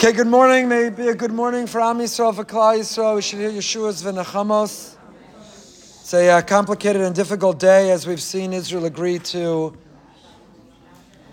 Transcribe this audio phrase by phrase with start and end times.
[0.00, 0.68] Okay, good morning.
[0.68, 3.16] May it be a good morning for Am Yisrael, for Klal Yisrael.
[3.16, 4.94] We should hear Yeshua's v'nechamos.
[5.40, 9.76] It's a uh, complicated and difficult day as we've seen Israel agree to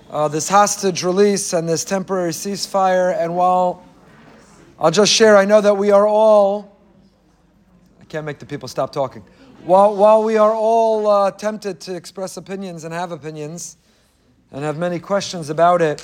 [0.10, 3.16] uh, this hostage release and this temporary ceasefire.
[3.16, 3.84] And while
[4.80, 6.76] I'll just share, I know that we are all,
[8.02, 9.24] I can't make the people stop talking.
[9.64, 13.78] While, while we are all uh, tempted to express opinions and have opinions
[14.52, 16.04] and have many questions about it,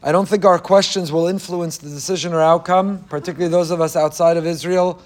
[0.00, 3.96] I don't think our questions will influence the decision or outcome, particularly those of us
[3.96, 5.02] outside of Israel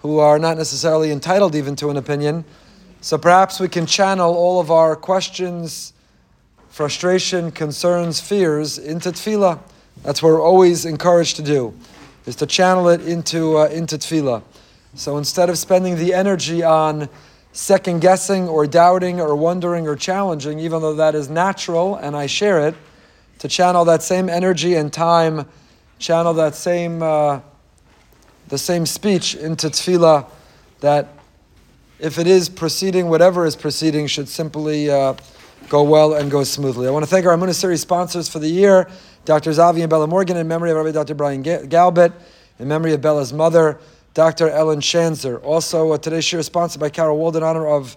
[0.00, 2.44] who are not necessarily entitled even to an opinion.
[3.00, 5.92] So perhaps we can channel all of our questions,
[6.68, 9.58] frustration, concerns, fears into tefillah.
[10.04, 11.74] That's what we're always encouraged to do,
[12.24, 14.44] is to channel it into, uh, into tefillah.
[14.94, 17.08] So instead of spending the energy on
[17.52, 22.26] second guessing or doubting or wondering or challenging, even though that is natural and I
[22.26, 22.76] share it,
[23.38, 25.46] to channel that same energy and time,
[25.98, 27.40] channel that same, uh,
[28.48, 30.28] the same speech into tefillah
[30.80, 31.08] that
[31.98, 35.14] if it is proceeding, whatever is proceeding, should simply uh,
[35.68, 36.86] go well and go smoothly.
[36.86, 38.88] I want to thank our Emunah sponsors for the year,
[39.24, 39.50] Dr.
[39.50, 41.14] Zavi and Bella Morgan, in memory of Rabbi Dr.
[41.14, 42.12] Brian Galbet,
[42.58, 43.78] in memory of Bella's mother,
[44.14, 44.48] Dr.
[44.48, 45.42] Ellen Shanzer.
[45.44, 47.96] Also, uh, today's year is sponsored by Carol Wald in honor of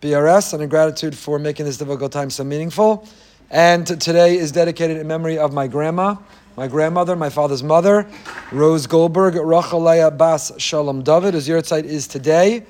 [0.00, 3.06] BRS and in gratitude for making this difficult time so meaningful.
[3.54, 6.16] And today is dedicated in memory of my grandma,
[6.56, 8.04] my grandmother, my father's mother,
[8.50, 11.34] Rose Goldberg, Rachalaya Bas Shalom David.
[11.34, 12.66] His yahrzeit is today.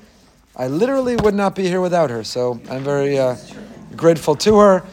[0.55, 3.35] I literally would not be here without her, so I'm very uh,
[3.95, 4.83] grateful to her.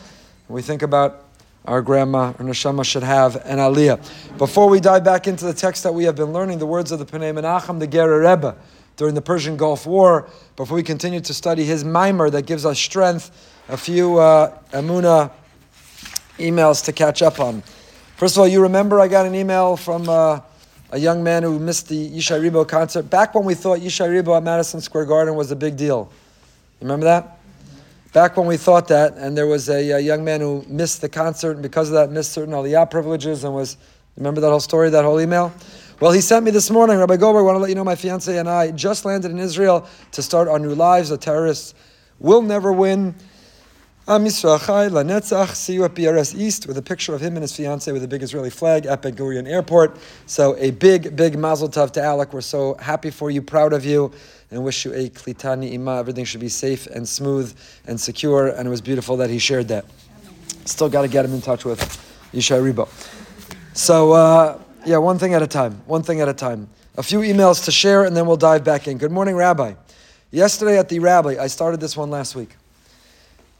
[0.48, 1.26] We think about
[1.66, 4.38] our grandma, our neshama should have an aliyah.
[4.38, 7.00] Before we dive back into the text that we have been learning, the words of
[7.00, 8.56] the Pnei Menachem, the Gerer Rebbe,
[8.96, 12.78] during the Persian Gulf War, before we continue to study his mimer that gives us
[12.78, 13.30] strength,
[13.68, 15.30] a few uh, Emunah
[16.42, 17.62] emails to catch up on.
[18.16, 20.40] First of all, you remember I got an email from uh,
[20.90, 24.36] a young man who missed the Yishai Ribo concert back when we thought Yishai Ribo
[24.36, 26.12] at Madison Square Garden was a big deal.
[26.80, 27.38] You remember that?
[28.12, 31.08] Back when we thought that, and there was a, a young man who missed the
[31.08, 33.78] concert, and because of that, missed certain aliyah privileges, and was,
[34.18, 35.50] remember that whole story, that whole email?
[36.02, 37.94] Well, he sent me this morning, Rabbi Goldberg, I want to let you know my
[37.94, 41.10] fiance and I just landed in Israel to start our new lives.
[41.10, 41.74] The terrorists
[42.18, 43.14] will never win.
[44.08, 45.54] Am Yisrael Chai Lanetzach.
[45.54, 48.08] See you at BRS East with a picture of him and his fiance with a
[48.08, 49.96] big Israeli flag at Ben Gurion Airport.
[50.26, 52.32] So a big, big mazel tov to Alec.
[52.32, 54.10] We're so happy for you, proud of you,
[54.50, 56.00] and wish you a klitah ne'imah.
[56.00, 58.48] Everything should be safe and smooth and secure.
[58.48, 59.84] And it was beautiful that he shared that.
[60.64, 61.78] Still got to get him in touch with
[62.34, 62.88] Yishai Ribo.
[63.72, 65.80] So uh, yeah, one thing at a time.
[65.86, 66.68] One thing at a time.
[66.96, 68.98] A few emails to share, and then we'll dive back in.
[68.98, 69.74] Good morning, Rabbi.
[70.32, 72.56] Yesterday at the Rabbi, I started this one last week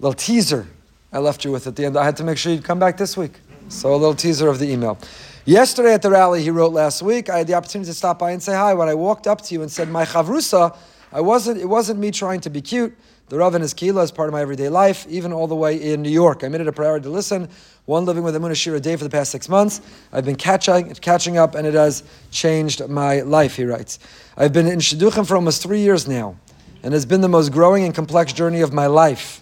[0.03, 0.67] little teaser
[1.13, 1.97] I left you with at the end.
[1.97, 3.39] I had to make sure you'd come back this week.
[3.69, 4.99] So a little teaser of the email.
[5.45, 8.33] Yesterday at the rally he wrote last week, I had the opportunity to stop by
[8.33, 8.75] and say hi.
[8.75, 10.77] When I walked up to you and said, my chavrusa,
[11.13, 12.97] I wasn't, it wasn't me trying to be cute.
[13.29, 15.77] The Rav and his kehilla is part of my everyday life, even all the way
[15.93, 16.45] in New York.
[16.45, 17.49] I made it a priority to listen.
[17.85, 19.81] One living with Emunah shiur a day for the past six months.
[20.13, 23.99] I've been catching, catching up, and it has changed my life, he writes.
[24.37, 26.37] I've been in Shidduchim for almost three years now,
[26.83, 29.42] and it's been the most growing and complex journey of my life.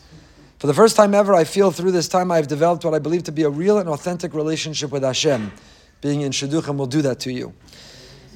[0.60, 3.22] For the first time ever, I feel through this time I've developed what I believe
[3.25, 5.50] to be a real and authentic relationship with Hashem.
[6.03, 7.54] Being in Shidduchim will do that to you.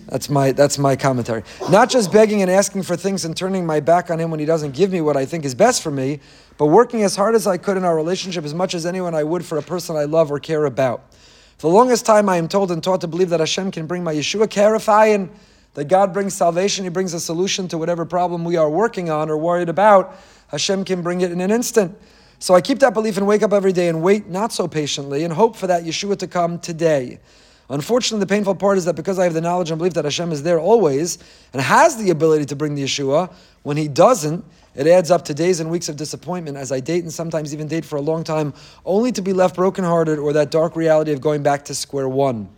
[0.06, 1.42] That's my, that's my commentary.
[1.68, 4.46] Not just begging and asking for things and turning my back on Him when He
[4.46, 6.20] doesn't give me what I think is best for me,
[6.56, 9.22] but working as hard as I could in our relationship as much as anyone I
[9.22, 11.12] would for a person I love or care about.
[11.58, 14.02] For the longest time, I am told and taught to believe that Hashem can bring
[14.02, 15.28] my Yeshua K'heref Ayin,
[15.74, 19.28] that God brings salvation, He brings a solution to whatever problem we are working on
[19.28, 20.16] or worried about.
[20.48, 21.98] Hashem can bring it in an instant.
[22.44, 25.24] So I keep that belief and wake up every day and wait not so patiently
[25.24, 27.18] and hope for that Yeshua to come today.
[27.70, 30.30] Unfortunately, the painful part is that because I have the knowledge and belief that Hashem
[30.30, 31.16] is there always
[31.54, 33.32] and has the ability to bring the Yeshua,
[33.62, 34.44] when He doesn't,
[34.74, 37.66] it adds up to days and weeks of disappointment as I date and sometimes even
[37.66, 38.52] date for a long time,
[38.84, 42.50] only to be left brokenhearted or that dark reality of going back to square one.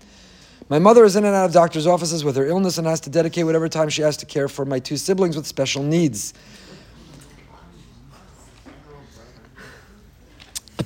[0.68, 3.10] My mother is in and out of doctor's offices with her illness and has to
[3.10, 6.34] dedicate whatever time she has to care for my two siblings with special needs.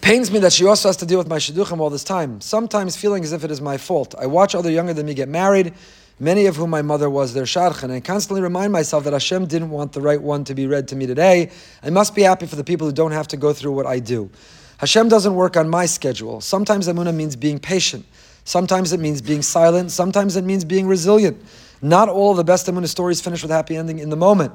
[0.01, 2.41] It pains me that she also has to deal with my shidduchim all this time,
[2.41, 4.15] sometimes feeling as if it is my fault.
[4.19, 5.75] I watch other younger than me get married,
[6.19, 9.69] many of whom my mother was their shadchan, and constantly remind myself that Hashem didn't
[9.69, 11.51] want the right one to be read to me today.
[11.83, 13.99] I must be happy for the people who don't have to go through what I
[13.99, 14.31] do.
[14.79, 16.41] Hashem doesn't work on my schedule.
[16.41, 18.07] Sometimes Emunah means being patient.
[18.45, 19.91] Sometimes it means being silent.
[19.91, 21.37] Sometimes it means being resilient.
[21.83, 24.55] Not all of the best Emunah stories finish with happy ending in the moment.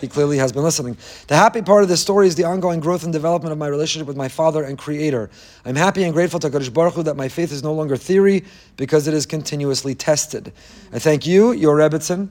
[0.00, 0.96] He clearly has been listening.
[1.28, 4.06] The happy part of this story is the ongoing growth and development of my relationship
[4.06, 5.30] with my Father and Creator.
[5.64, 8.44] I'm happy and grateful to Kadosh Baruch Hu that my faith is no longer theory
[8.76, 10.52] because it is continuously tested.
[10.92, 12.28] I thank you, your Rebbetzin,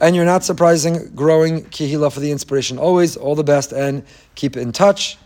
[0.00, 2.78] and your not surprising growing kehilla for the inspiration.
[2.78, 4.04] Always, all the best, and
[4.34, 5.18] keep in touch.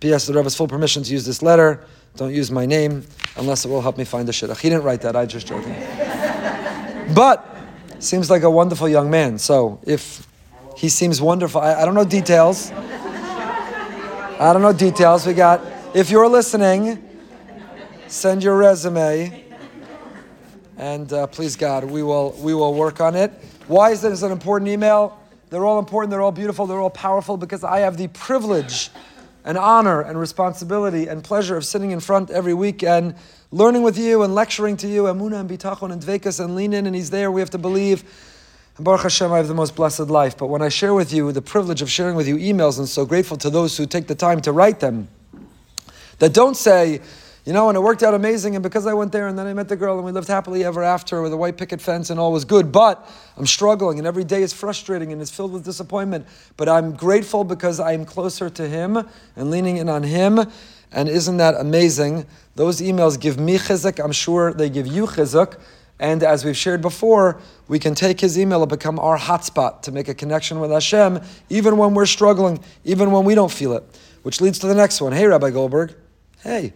[0.00, 0.26] P.S.
[0.26, 1.84] The Rebbe has full permission to use this letter.
[2.16, 3.04] Don't use my name
[3.36, 4.60] unless it will help me find the shidduch.
[4.60, 5.16] He didn't write that.
[5.16, 5.74] I just joking.
[7.14, 7.53] but
[8.04, 9.38] seems like a wonderful young man.
[9.38, 10.26] So if
[10.76, 12.70] he seems wonderful, I, I don't know details.
[12.70, 15.26] I don't know details.
[15.26, 15.60] We got.
[15.94, 17.02] If you're listening,
[18.08, 19.44] send your resume,
[20.76, 23.30] and uh, please God, we will we will work on it.
[23.66, 25.18] Why is this an important email?
[25.50, 26.10] They're all important.
[26.10, 26.66] They're all beautiful.
[26.66, 28.90] They're all powerful because I have the privilege
[29.44, 33.14] and honor and responsibility and pleasure of sitting in front every week and
[33.50, 36.86] learning with you and lecturing to you, Emunah and Bitachon and Dveikus and lean in
[36.86, 37.30] and He's there.
[37.30, 38.02] We have to believe.
[38.76, 40.36] And Baruch Hashem, I have the most blessed life.
[40.36, 43.04] But when I share with you the privilege of sharing with you emails, and so
[43.04, 45.08] grateful to those who take the time to write them,
[46.18, 47.00] that don't say,
[47.44, 49.52] you know, and it worked out amazing, and because I went there and then I
[49.52, 52.18] met the girl and we lived happily ever after with a white picket fence and
[52.18, 53.06] all was good, but
[53.36, 56.26] I'm struggling and every day is frustrating and it's filled with disappointment.
[56.56, 58.96] But I'm grateful because I'm closer to Him
[59.36, 60.40] and leaning in on Him.
[60.90, 62.26] And isn't that amazing?
[62.54, 65.60] Those emails give me chizuk, I'm sure they give you chizuk.
[66.00, 69.92] And as we've shared before, we can take his email and become our hotspot to
[69.92, 71.20] make a connection with Hashem,
[71.50, 73.84] even when we're struggling, even when we don't feel it.
[74.22, 75.12] Which leads to the next one.
[75.12, 75.94] Hey, Rabbi Goldberg.
[76.42, 76.72] Hey.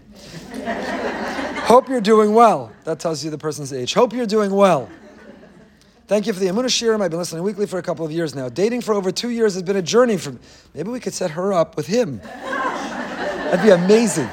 [1.65, 2.73] Hope you're doing well.
[2.85, 3.95] That tells you the person's age.
[3.95, 4.89] Hope you're doing well.
[6.07, 7.03] Thank you for the Emunah shiurim.
[7.03, 8.49] I've been listening weekly for a couple of years now.
[8.49, 10.39] Dating for over two years has been a journey for me.
[10.73, 12.19] Maybe we could set her up with him.
[12.19, 14.29] That'd be amazing.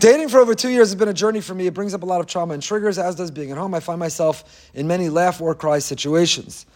[0.00, 1.68] Dating for over two years has been a journey for me.
[1.68, 3.72] It brings up a lot of trauma and triggers, as does being at home.
[3.72, 6.66] I find myself in many laugh or cry situations.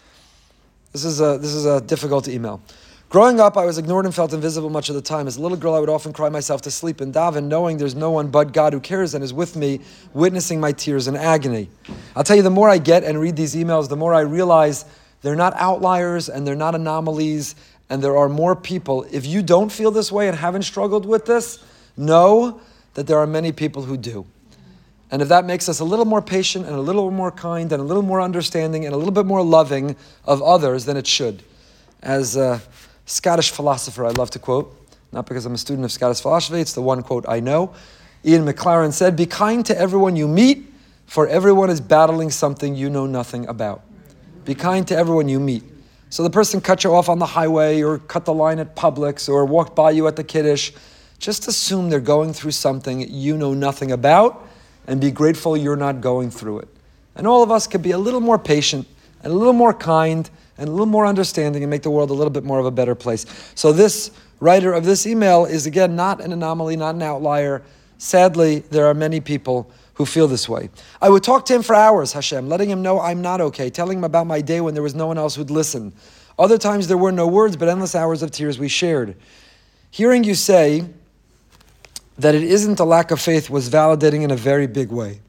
[0.93, 2.61] This is a, this is a difficult email.
[3.09, 5.27] Growing up, I was ignored and felt invisible much of the time.
[5.27, 7.95] As a little girl, I would often cry myself to sleep and daven, knowing there's
[7.95, 9.79] no one but God who cares and is with me,
[10.13, 11.69] witnessing my tears and agony.
[12.17, 14.83] I'll tell you, the more I get and read these emails, the more I realize
[15.21, 17.55] they're not outliers and they're not anomalies,
[17.89, 19.05] and there are more people.
[19.09, 21.63] If you don't feel this way and haven't struggled with this,
[21.95, 22.59] know
[22.95, 24.25] that there are many people who do.
[25.11, 27.81] And if that makes us a little more patient and a little more kind and
[27.81, 29.95] a little more understanding and a little bit more loving
[30.25, 31.41] of others, then it should.
[32.03, 32.59] As uh,
[33.07, 34.75] Scottish philosopher I love to quote,
[35.11, 37.73] not because I'm a student of Scottish philosophy, it's the one quote I know.
[38.25, 40.71] Ian Maclaren said, Be kind to everyone you meet,
[41.05, 43.81] for everyone is battling something you know nothing about.
[44.43, 45.63] Be kind to everyone you meet.
[46.09, 49.29] So the person cut you off on the highway or cut the line at Publix
[49.29, 50.71] or walked by you at the Kiddush.
[51.19, 54.47] Just assume they're going through something you know nothing about
[54.85, 56.67] and be grateful you're not going through it.
[57.15, 58.87] And all of us could be a little more patient
[59.23, 62.13] and a little more kind and a little more understanding and make the world a
[62.13, 63.25] little bit more of a better place.
[63.55, 67.63] So, this writer of this email is again not an anomaly, not an outlier.
[67.97, 70.69] Sadly, there are many people who feel this way.
[71.01, 73.97] I would talk to him for hours, Hashem, letting him know I'm not okay, telling
[73.97, 75.91] him about my day when there was no one else who'd listen.
[76.37, 79.15] Other times there were no words, but endless hours of tears we shared.
[79.89, 80.85] Hearing you say
[82.19, 85.21] that it isn't a lack of faith was validating in a very big way.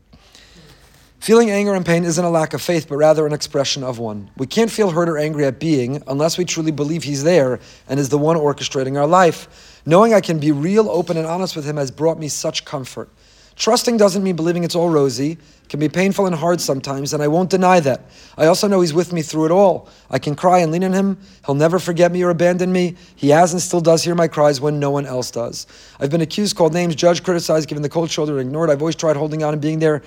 [1.21, 4.31] Feeling anger and pain isn't a lack of faith, but rather an expression of one.
[4.37, 7.99] We can't feel hurt or angry at being unless we truly believe He's there and
[7.99, 9.83] is the one orchestrating our life.
[9.85, 13.11] Knowing I can be real, open, and honest with Him has brought me such comfort.
[13.57, 15.33] Trusting doesn't mean believing it's all rosy.
[15.33, 18.03] It can be painful and hard sometimes, and I won't deny that.
[18.37, 19.89] I also know He's with me through it all.
[20.09, 21.19] I can cry and lean on Him.
[21.45, 22.95] He'll never forget me or abandon me.
[23.17, 25.67] He has and still does hear my cries when no one else does.
[25.99, 28.71] I've been accused, called names, judged, criticized, given the cold shoulder, ignored.
[28.71, 30.03] I've always tried holding on and being there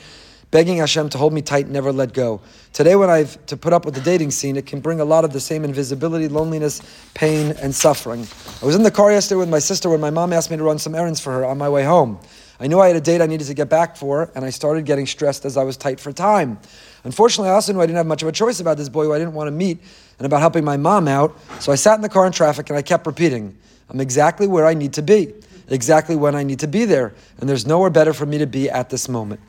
[0.51, 2.41] begging Hashem to hold me tight, never let go.
[2.73, 5.25] Today, when I've to put up with the dating scene, it can bring a lot
[5.25, 6.81] of the same invisibility, loneliness,
[7.13, 8.27] pain, and suffering.
[8.61, 10.63] I was in the car yesterday with my sister when my mom asked me to
[10.63, 12.19] run some errands for her on my way home.
[12.59, 14.85] I knew I had a date I needed to get back for, and I started
[14.85, 16.59] getting stressed as I was tight for time.
[17.03, 19.13] Unfortunately, I also knew I didn't have much of a choice about this boy who
[19.13, 19.79] I didn't want to meet
[20.19, 22.77] and about helping my mom out, so I sat in the car in traffic and
[22.77, 23.57] I kept repeating,
[23.89, 25.33] I'm exactly where I need to be,
[25.69, 28.69] exactly when I need to be there, and there's nowhere better for me to be
[28.69, 29.39] at this moment.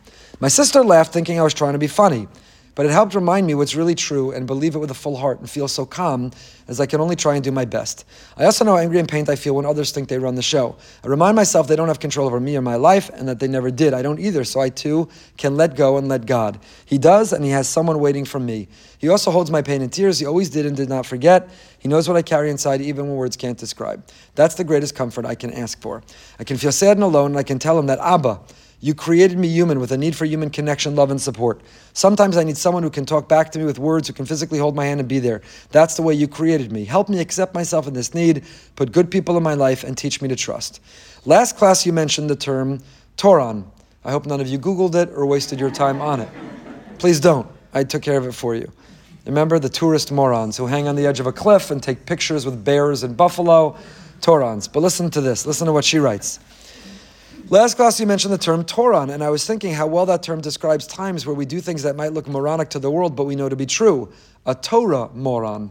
[0.42, 2.26] My sister laughed, thinking I was trying to be funny,
[2.74, 5.38] but it helped remind me what's really true and believe it with a full heart
[5.38, 6.32] and feel so calm
[6.66, 8.04] as I can only try and do my best.
[8.36, 10.42] I also know how angry and pained I feel when others think they run the
[10.42, 10.74] show.
[11.04, 13.46] I remind myself they don't have control over me or my life and that they
[13.46, 13.94] never did.
[13.94, 16.58] I don't either, so I too can let go and let God.
[16.86, 18.66] He does, and He has someone waiting for me.
[18.98, 20.18] He also holds my pain and tears.
[20.18, 21.50] He always did and did not forget.
[21.78, 24.04] He knows what I carry inside, even when words can't describe.
[24.34, 26.02] That's the greatest comfort I can ask for.
[26.40, 28.40] I can feel sad and alone, and I can tell Him that Abba,
[28.84, 31.60] You created me human with a need for human connection, love, and support.
[31.92, 34.58] Sometimes I need someone who can talk back to me with words, who can physically
[34.58, 35.40] hold my hand and be there.
[35.70, 36.84] That's the way you created me.
[36.84, 40.20] Help me accept myself in this need, put good people in my life, and teach
[40.20, 40.80] me to trust.
[41.24, 42.80] Last class, you mentioned the term
[43.16, 43.64] Toran.
[44.04, 46.28] I hope none of you Googled it or wasted your time on it.
[46.98, 47.46] Please don't.
[47.72, 48.68] I took care of it for you.
[49.26, 52.44] Remember the tourist morons who hang on the edge of a cliff and take pictures
[52.44, 53.76] with bears and buffalo?
[54.20, 54.72] Torans.
[54.72, 55.46] But listen to this.
[55.46, 56.40] Listen to what she writes.
[57.52, 60.40] Last class, you mentioned the term Toran, and I was thinking how well that term
[60.40, 63.36] describes times where we do things that might look moronic to the world, but we
[63.36, 64.10] know to be true.
[64.46, 65.70] A Torah moron.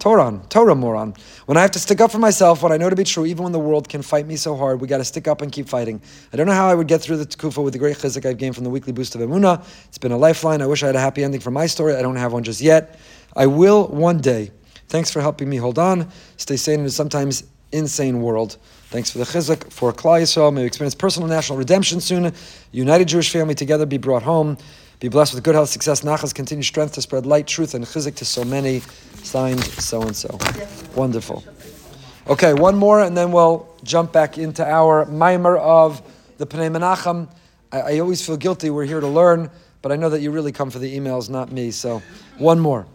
[0.00, 1.14] Toran, Torah moron.
[1.46, 3.44] When I have to stick up for myself, what I know to be true, even
[3.44, 5.68] when the world can fight me so hard, we got to stick up and keep
[5.68, 6.02] fighting.
[6.32, 8.36] I don't know how I would get through the Tkufa with the great chizuk I've
[8.36, 9.64] gained from the weekly boost of Emuna.
[9.86, 10.60] It's been a lifeline.
[10.60, 11.94] I wish I had a happy ending for my story.
[11.94, 12.98] I don't have one just yet.
[13.36, 14.50] I will one day.
[14.88, 16.10] Thanks for helping me hold on.
[16.36, 18.56] Stay sane in a sometimes insane world.
[18.90, 20.52] Thanks for the chizuk for Klal Yisrael.
[20.52, 22.34] May we experience personal national redemption soon.
[22.72, 24.58] United Jewish family together be brought home.
[24.98, 28.16] Be blessed with good health, success, nachas, continued strength to spread light, truth, and chizuk
[28.16, 28.80] to so many.
[29.22, 30.36] Signed so and so.
[30.96, 31.44] Wonderful.
[32.26, 36.02] Okay, one more, and then we'll jump back into our mimer of
[36.38, 37.28] the Pnei Menachem.
[37.70, 38.70] I, I always feel guilty.
[38.70, 41.52] We're here to learn, but I know that you really come for the emails, not
[41.52, 41.70] me.
[41.70, 42.02] So,
[42.38, 42.88] one more.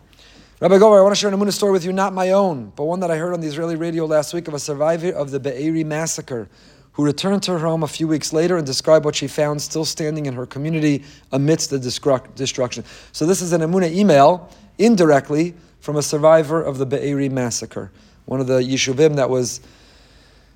[0.61, 2.85] Rabbi Gover, I want to share an Emunah story with you, not my own, but
[2.85, 5.37] one that I heard on the Israeli radio last week of a survivor of the
[5.37, 6.47] Be'eri massacre
[6.93, 9.83] who returned to her home a few weeks later and described what she found still
[9.83, 12.85] standing in her community amidst the destruction.
[13.11, 17.91] So this is an Emunah email, indirectly, from a survivor of the Be'eri massacre,
[18.23, 19.59] one of the Yishuvim that was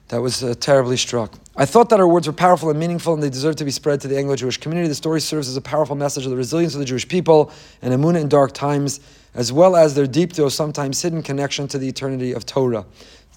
[0.08, 1.34] that was uh, terribly struck.
[1.56, 4.02] I thought that her words were powerful and meaningful, and they deserve to be spread
[4.02, 4.88] to the Anglo-Jewish community.
[4.88, 7.52] The story serves as a powerful message of the resilience of the Jewish people
[7.84, 9.02] and Emunah in dark times,
[9.34, 12.86] as well as their deep, though sometimes hidden, connection to the eternity of Torah.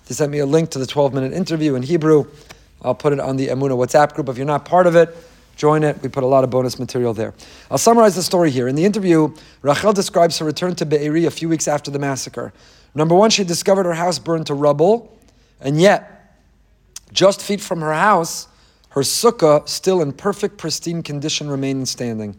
[0.06, 2.26] They sent me a link to the 12-minute interview in Hebrew.
[2.82, 4.28] I'll put it on the Emunah WhatsApp group.
[4.28, 5.14] If you're not part of it,
[5.56, 6.02] Join it.
[6.02, 7.34] We put a lot of bonus material there.
[7.70, 8.68] I'll summarize the story here.
[8.68, 12.52] In the interview, Rachel describes her return to Be'eri a few weeks after the massacre.
[12.94, 15.16] Number one, she discovered her house burned to rubble,
[15.60, 16.36] and yet,
[17.12, 18.48] just feet from her house,
[18.90, 22.36] her sukkah, still in perfect, pristine condition, remained standing.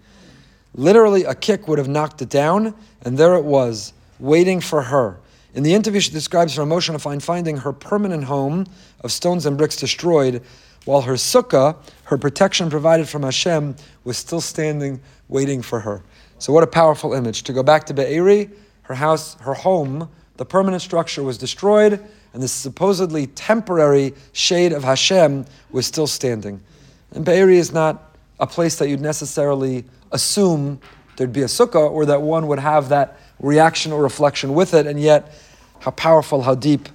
[0.76, 5.20] Literally, a kick would have knocked it down, and there it was, waiting for her.
[5.54, 8.66] In the interview, she describes her emotion upon finding her permanent home
[9.02, 10.42] of stones and bricks destroyed
[10.86, 15.00] while her sukkah, her protection provided from Hashem, was still standing,
[15.30, 16.02] waiting for her.
[16.40, 17.44] So, what a powerful image.
[17.44, 18.50] To go back to Be'eri,
[18.84, 22.04] her house, her home, the permanent structure was destroyed,
[22.34, 26.60] and the supposedly temporary shade of Hashem was still standing.
[27.12, 30.80] And Be'eri is not a place that you'd necessarily assume
[31.18, 34.88] there'd be a sukkah or that one would have that reaction or reflection with it,
[34.88, 35.34] and yet,
[35.80, 36.88] how powerful, how deep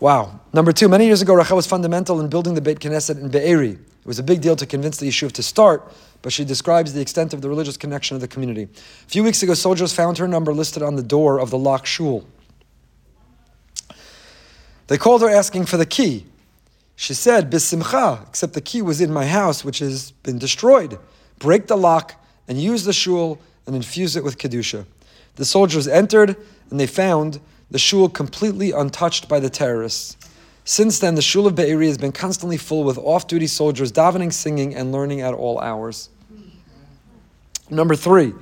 [0.00, 0.40] Wow.
[0.54, 3.72] Number two, many years ago, Rachel was fundamental in building the Beit Knesset in Be'eri.
[3.72, 7.02] It was a big deal to convince the yeshuv to start, but she describes the
[7.02, 8.62] extent of the religious connection of the community.
[8.62, 11.84] A few weeks ago, soldiers found her number listed on the door of the lock
[11.84, 12.26] shul.
[14.86, 16.24] They called her asking for the key.
[16.96, 20.98] She said, Bisimcha, except the key was in my house, which has been destroyed.
[21.38, 22.14] Break the lock
[22.50, 24.84] and use the shul and infuse it with Kedusha.
[25.36, 26.36] The soldiers entered
[26.68, 27.40] and they found
[27.70, 30.16] the shul completely untouched by the terrorists.
[30.64, 34.74] Since then, the shul of Be'eri has been constantly full with off-duty soldiers davening, singing,
[34.74, 36.10] and learning at all hours.
[37.70, 38.34] Number three,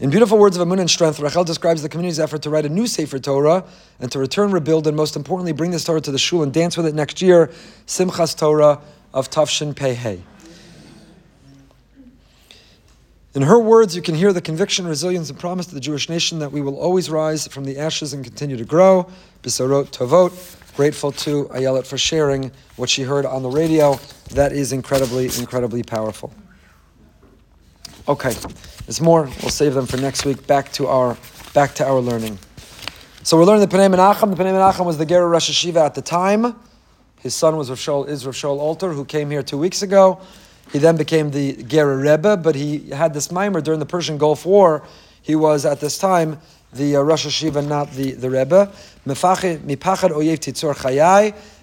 [0.00, 2.68] in beautiful words of Amun and strength, Rachel describes the community's effort to write a
[2.68, 3.64] new Sefer Torah
[3.98, 6.76] and to return, rebuild, and most importantly, bring this Torah to the shul and dance
[6.76, 7.50] with it next year,
[7.86, 8.82] Simchas Torah
[9.14, 10.20] of Tafshin Pehei.
[13.36, 16.38] In her words, you can hear the conviction, resilience, and promise to the Jewish nation
[16.38, 19.10] that we will always rise from the ashes and continue to grow.
[19.42, 20.56] Bisarot Tovot.
[20.74, 24.00] Grateful to Ayelet for sharing what she heard on the radio.
[24.30, 26.32] That is incredibly, incredibly powerful.
[28.08, 28.32] Okay,
[28.86, 29.24] there's more.
[29.42, 30.46] We'll save them for next week.
[30.46, 31.18] Back to our
[31.52, 32.38] back to our learning.
[33.22, 34.34] So we're learning the Pnei Menachem.
[34.34, 36.56] The Pnei Menachem was the Gerer Rosh Hashiva at the time.
[37.20, 40.22] His son was Rav Shaul, is Rav Shaul Alter, who came here two weeks ago.
[40.72, 44.44] He then became the Gerer Rebbe, but he had this mimer during the Persian Gulf
[44.44, 44.82] War.
[45.22, 46.38] He was at this time
[46.72, 48.72] the uh, Rosh Hashiva, not the, the Rebbe.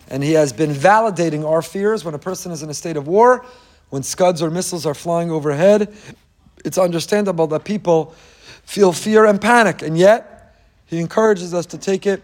[0.10, 3.08] And he has been validating our fears when a person is in a state of
[3.08, 3.46] war,
[3.90, 5.94] when scuds or missiles are flying overhead.
[6.66, 8.16] It's understandable that people
[8.64, 10.56] feel fear and panic, and yet
[10.86, 12.22] he encourages us to take it,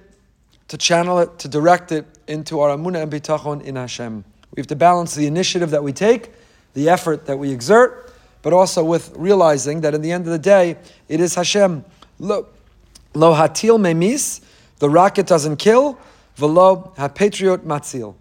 [0.69, 4.24] to channel it, to direct it into our emunah and bitachon in Hashem.
[4.55, 6.31] We have to balance the initiative that we take
[6.73, 10.39] the effort that we exert, but also with realizing that in the end of the
[10.39, 11.83] day, it is Hashem.
[12.19, 12.47] Lo,
[13.13, 14.41] lo hatil memis,
[14.79, 15.97] the rocket doesn't kill,
[16.35, 18.15] velo hapatriot matzil.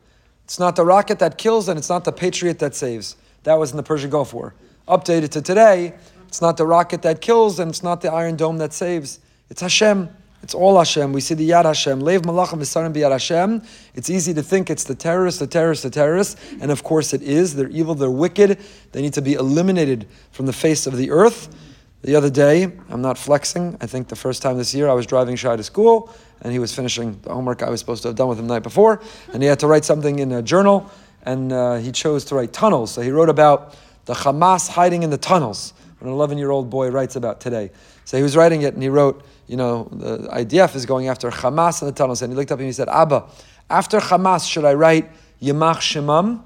[0.44, 3.16] It's not the rocket that kills and it's not the patriot that saves.
[3.44, 4.54] That was in the Persian Gulf War.
[4.88, 5.94] Updated to today,
[6.26, 9.20] it's not the rocket that kills and it's not the Iron Dome that saves.
[9.50, 10.08] It's Hashem.
[10.42, 11.12] It's all Hashem.
[11.12, 12.00] We see the Yad Hashem.
[12.00, 13.62] Lev Malachim V'Sarim B'Yad Hashem.
[13.94, 16.36] It's easy to think it's the terrorists, the terrorists, the terrorists.
[16.60, 17.56] And of course it is.
[17.56, 18.60] They're evil, they're wicked.
[18.92, 21.54] They need to be eliminated from the face of the earth.
[22.02, 23.76] The other day, I'm not flexing.
[23.80, 26.60] I think the first time this year I was driving Shai to school and he
[26.60, 29.02] was finishing the homework I was supposed to have done with him the night before.
[29.32, 30.88] And he had to write something in a journal
[31.24, 32.92] and uh, he chose to write tunnels.
[32.92, 35.74] So he wrote about the Hamas hiding in the tunnels.
[35.98, 37.72] What an 11 year old boy writes about today.
[38.04, 41.30] So he was writing it and he wrote, you know, the IDF is going after
[41.30, 42.22] Hamas in the tunnels.
[42.22, 43.24] And he looked up and he said, Abba,
[43.70, 45.10] after Hamas, should I write
[45.42, 46.44] Yamach Shemam?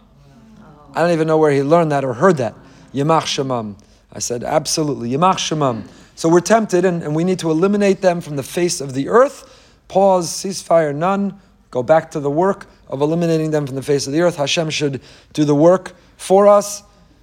[0.95, 2.55] I don't even know where he learned that or heard that.
[2.95, 3.77] Yamach Shemam.
[4.13, 5.11] I said, absolutely.
[5.11, 5.89] Yamach Shemam.
[6.15, 9.09] So we're tempted and, and we need to eliminate them from the face of the
[9.09, 9.49] earth.
[9.89, 11.41] Pause, ceasefire, none.
[11.71, 14.37] Go back to the work of eliminating them from the face of the earth.
[14.37, 15.01] Hashem should
[15.33, 16.83] do the work for us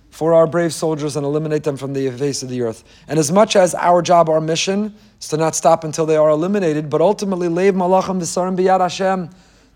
[0.09, 2.83] for our brave soldiers and eliminate them from the face of the earth.
[3.07, 6.29] And as much as our job, our mission, is to not stop until they are
[6.29, 9.29] eliminated, but ultimately, leiv malachim v'sarim biyad Hashem,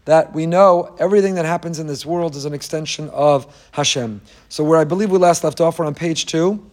[0.05, 4.21] that we know everything that happens in this world is an extension of Hashem.
[4.49, 6.69] So where I believe we last left off, we're on page two.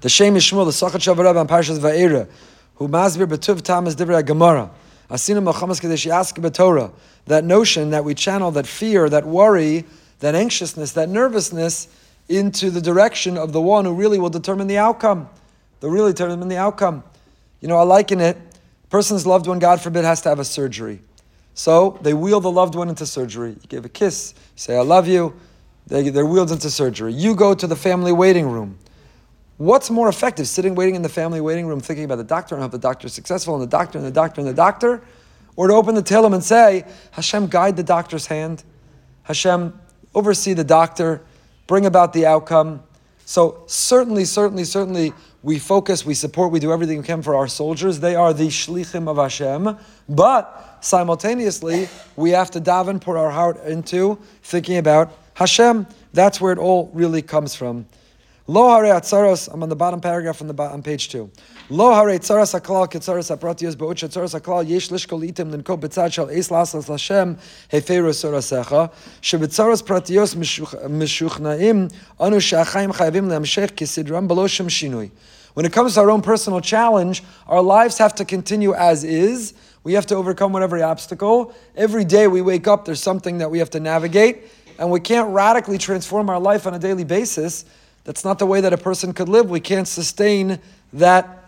[0.00, 2.28] The Shem MiShmuel, the Sachat Shavarab on Parshas Va'era,
[2.76, 4.70] who masbir betuv tam is divrei Gemara.
[5.10, 6.90] Asina Melchamas Kadesh Yask Torah.
[7.26, 9.84] That notion that we channel, that fear, that worry,
[10.20, 11.88] that anxiousness, that nervousness,
[12.28, 15.28] into the direction of the one who really will determine the outcome.
[15.80, 17.04] They'll really determine the outcome.
[17.60, 18.36] You know, I liken it.
[18.36, 21.00] A person's loved one, God forbid, has to have a surgery.
[21.54, 23.50] So they wheel the loved one into surgery.
[23.50, 25.34] You give a kiss, say, I love you.
[25.86, 27.12] They, they're wheeled into surgery.
[27.12, 28.78] You go to the family waiting room.
[29.56, 32.62] What's more effective, sitting waiting in the family waiting room, thinking about the doctor and
[32.62, 35.02] hope the doctor is successful, and the doctor and the doctor and the doctor?
[35.54, 38.62] Or to open the Tehillim and say, Hashem, guide the doctor's hand.
[39.22, 39.78] Hashem,
[40.14, 41.22] oversee the doctor
[41.66, 42.82] bring about the outcome.
[43.24, 47.48] So certainly, certainly, certainly, we focus, we support, we do everything we can for our
[47.48, 48.00] soldiers.
[48.00, 49.76] They are the shlichim of Hashem.
[50.08, 55.86] But simultaneously, we have to daven, put our heart into thinking about Hashem.
[56.12, 57.86] That's where it all really comes from.
[58.48, 59.52] Lo hare atzaros.
[59.52, 61.28] I'm on the bottom paragraph on the page two.
[61.68, 66.30] Lo hare tzaras haklal ketzaras hapratios ba'uch tzaras haklal yesh lishkol itim linko betzad shal
[66.30, 67.38] es lasas Hashem
[67.72, 75.10] heferu sorasecha shebetzaras pratios mishuchnaim anu shachayim chayavim leamshech kisidram shem shinui.
[75.54, 79.54] When it comes to our own personal challenge, our lives have to continue as is.
[79.82, 81.52] We have to overcome whatever obstacle.
[81.74, 84.44] Every day we wake up, there's something that we have to navigate,
[84.78, 87.64] and we can't radically transform our life on a daily basis
[88.06, 89.50] that's not the way that a person could live.
[89.50, 90.60] We can't sustain
[90.92, 91.44] that,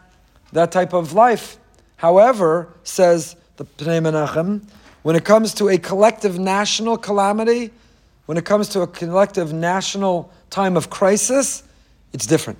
[0.53, 1.57] that type of life.
[1.97, 4.65] However, says the Pnei Menachem,
[5.03, 7.71] when it comes to a collective national calamity,
[8.27, 11.63] when it comes to a collective national time of crisis,
[12.13, 12.59] it's different.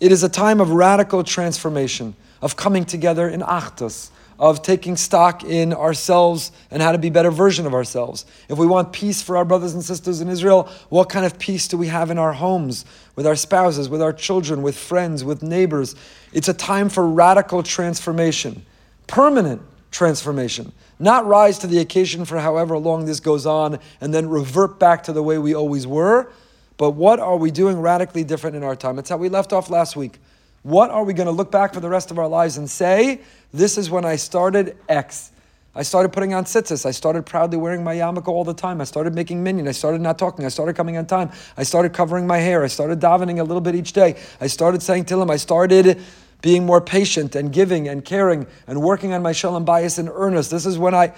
[0.00, 5.42] It is a time of radical transformation, of coming together in achdus, of taking stock
[5.42, 8.24] in ourselves and how to be better version of ourselves.
[8.48, 11.66] If we want peace for our brothers and sisters in Israel, what kind of peace
[11.66, 12.84] do we have in our homes,
[13.16, 15.96] with our spouses, with our children, with friends, with neighbors?
[16.32, 18.64] It's a time for radical transformation,
[19.08, 20.72] permanent transformation.
[21.00, 25.02] Not rise to the occasion for however long this goes on and then revert back
[25.04, 26.30] to the way we always were.
[26.76, 28.96] But what are we doing radically different in our time?
[28.96, 30.18] That's how we left off last week.
[30.62, 33.20] What are we going to look back for the rest of our lives and say,
[33.52, 35.32] this is when I started X?
[35.74, 36.84] I started putting on tzitzis.
[36.84, 38.80] I started proudly wearing my yarmulke all the time.
[38.80, 39.68] I started making minyan.
[39.68, 40.44] I started not talking.
[40.44, 41.30] I started coming on time.
[41.56, 42.64] I started covering my hair.
[42.64, 44.16] I started davening a little bit each day.
[44.40, 45.30] I started saying Tehillim.
[45.30, 46.02] I started
[46.42, 50.50] being more patient and giving and caring and working on my shalom bayis in earnest.
[50.50, 51.12] This is when I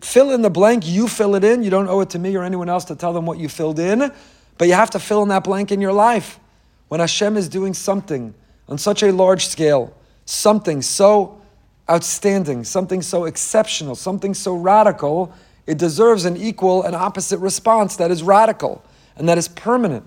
[0.00, 0.86] fill in the blank.
[0.86, 1.62] You fill it in.
[1.62, 3.78] You don't owe it to me or anyone else to tell them what you filled
[3.78, 4.12] in,
[4.58, 6.38] but you have to fill in that blank in your life.
[6.88, 8.34] When Hashem is doing something
[8.68, 11.40] on such a large scale, something so
[11.88, 15.32] outstanding, something so exceptional, something so radical,
[15.66, 18.84] it deserves an equal and opposite response that is radical
[19.16, 20.04] and that is permanent.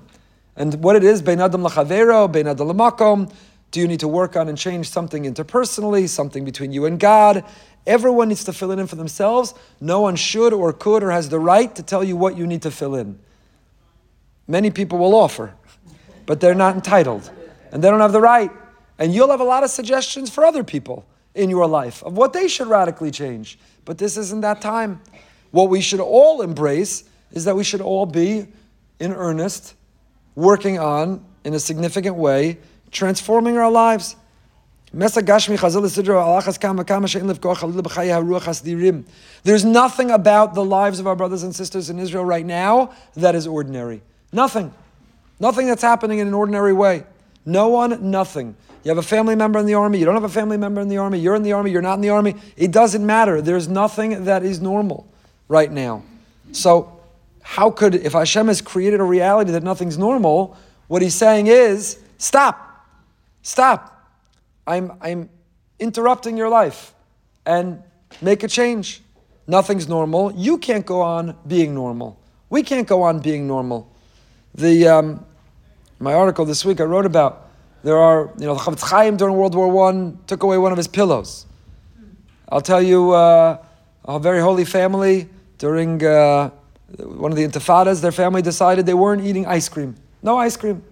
[0.56, 3.30] And what it is, bein adam lachavero, bein adam
[3.72, 7.46] do you need to work on and change something interpersonally, something between you and God?
[7.86, 9.54] Everyone needs to fill it in for themselves.
[9.80, 12.64] No one should or could or has the right to tell you what you need
[12.64, 13.20] to fill in.
[14.48, 15.54] Many people will offer,
[16.26, 17.32] but they're not entitled
[17.72, 18.52] and they don't have the right.
[18.98, 21.06] And you'll have a lot of suggestions for other people
[21.36, 23.58] in your life of what they should radically change.
[23.86, 25.02] But this isn't that time.
[25.52, 28.48] What we should all embrace is that we should all be
[29.00, 29.76] in earnest,
[30.36, 32.58] working on, in a significant way,
[32.92, 34.16] transforming our lives.
[34.92, 35.16] There's
[39.66, 43.46] nothing about the lives of our brothers and sisters in Israel right now that is
[43.48, 44.02] ordinary.
[44.34, 44.74] Nothing.
[45.40, 47.06] Nothing that's happening in an ordinary way.
[47.46, 48.56] No one, nothing.
[48.84, 50.88] You have a family member in the army, you don't have a family member in
[50.88, 52.36] the army, you're in the army, you're not in the army.
[52.56, 53.42] It doesn't matter.
[53.42, 55.08] There's nothing that is normal
[55.48, 56.04] right now.
[56.52, 57.00] So,
[57.42, 60.56] how could, if Hashem has created a reality that nothing's normal,
[60.88, 62.86] what he's saying is, stop.
[63.42, 64.12] Stop.
[64.68, 65.30] I'm, I'm
[65.80, 66.94] interrupting your life
[67.46, 67.82] and
[68.22, 69.02] make a change.
[69.48, 70.32] Nothing's normal.
[70.34, 72.20] You can't go on being normal.
[72.50, 73.92] We can't go on being normal.
[74.54, 75.26] The, um,
[76.00, 77.50] my article this week I wrote about,
[77.84, 80.78] there are, you know, the Chofetz Chaim during World War One took away one of
[80.78, 81.46] his pillows.
[82.50, 83.58] I'll tell you, uh,
[84.06, 86.50] a very holy family during uh,
[86.98, 89.96] one of the intifadas, their family decided they weren't eating ice cream.
[90.24, 90.84] No ice cream.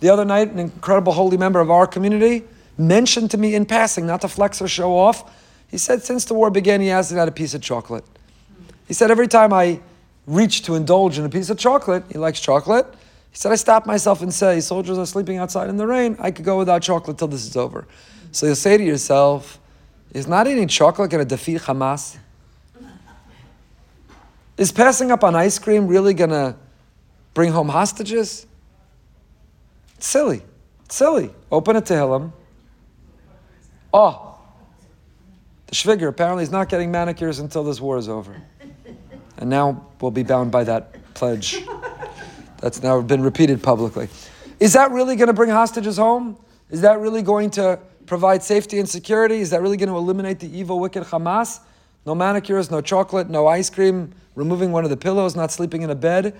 [0.00, 2.44] The other night, an incredible holy member of our community
[2.76, 5.32] mentioned to me in passing, not to flex or show off,
[5.68, 8.04] he said since the war began, he hasn't had a piece of chocolate.
[8.88, 9.80] He said every time I
[10.26, 12.86] reach to indulge in a piece of chocolate, he likes chocolate.
[13.36, 16.30] He said, I stop myself and say, soldiers are sleeping outside in the rain, I
[16.30, 17.86] could go without chocolate till this is over.
[18.32, 19.60] So you'll say to yourself,
[20.14, 22.16] is not eating chocolate going to defeat Hamas?
[24.56, 26.56] Is passing up on ice cream really going to
[27.34, 28.46] bring home hostages?
[29.98, 30.40] It's silly.
[30.86, 31.28] It's silly.
[31.52, 32.32] Open a Tehillim.
[33.92, 34.38] Oh,
[35.66, 38.34] the Schwigger apparently is not getting manicures until this war is over.
[39.36, 41.62] And now we'll be bound by that pledge.
[42.66, 44.08] That's now been repeated publicly.
[44.58, 46.36] Is that really going to bring hostages home?
[46.68, 49.36] Is that really going to provide safety and security?
[49.36, 51.60] Is that really going to eliminate the evil, wicked Hamas?
[52.06, 55.90] No manicures, no chocolate, no ice cream, removing one of the pillows, not sleeping in
[55.90, 56.36] a bed?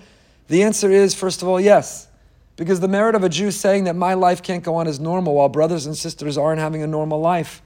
[0.48, 2.08] The answer is, first of all, yes.
[2.56, 5.36] Because the merit of a Jew saying that my life can't go on as normal
[5.36, 7.62] while brothers and sisters aren't having a normal life.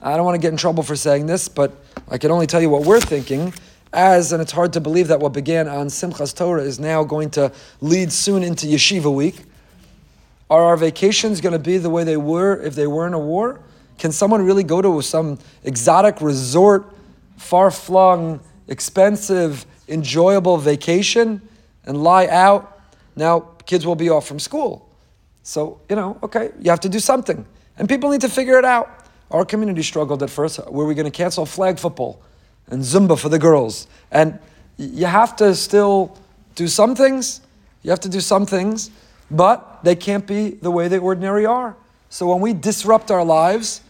[0.00, 1.76] I don't want to get in trouble for saying this, but
[2.08, 3.52] I can only tell you what we're thinking.
[3.92, 7.30] As, and it's hard to believe that what began on Simchas Torah is now going
[7.30, 9.44] to lead soon into Yeshiva week.
[10.50, 13.18] Are our vacations going to be the way they were if they were in a
[13.18, 13.60] war?
[13.98, 16.94] Can someone really go to some exotic resort,
[17.36, 21.40] far flung, expensive, enjoyable vacation
[21.84, 22.80] and lie out?
[23.16, 24.88] Now, kids will be off from school.
[25.42, 27.44] So, you know, okay, you have to do something.
[27.78, 29.06] And people need to figure it out.
[29.30, 30.60] Our community struggled at first.
[30.70, 32.22] Were we going to cancel flag football
[32.70, 33.86] and Zumba for the girls?
[34.10, 34.38] And
[34.76, 36.16] you have to still
[36.54, 37.40] do some things.
[37.82, 38.90] You have to do some things,
[39.30, 41.76] but they can't be the way they ordinarily are.
[42.10, 43.82] So when we disrupt our lives,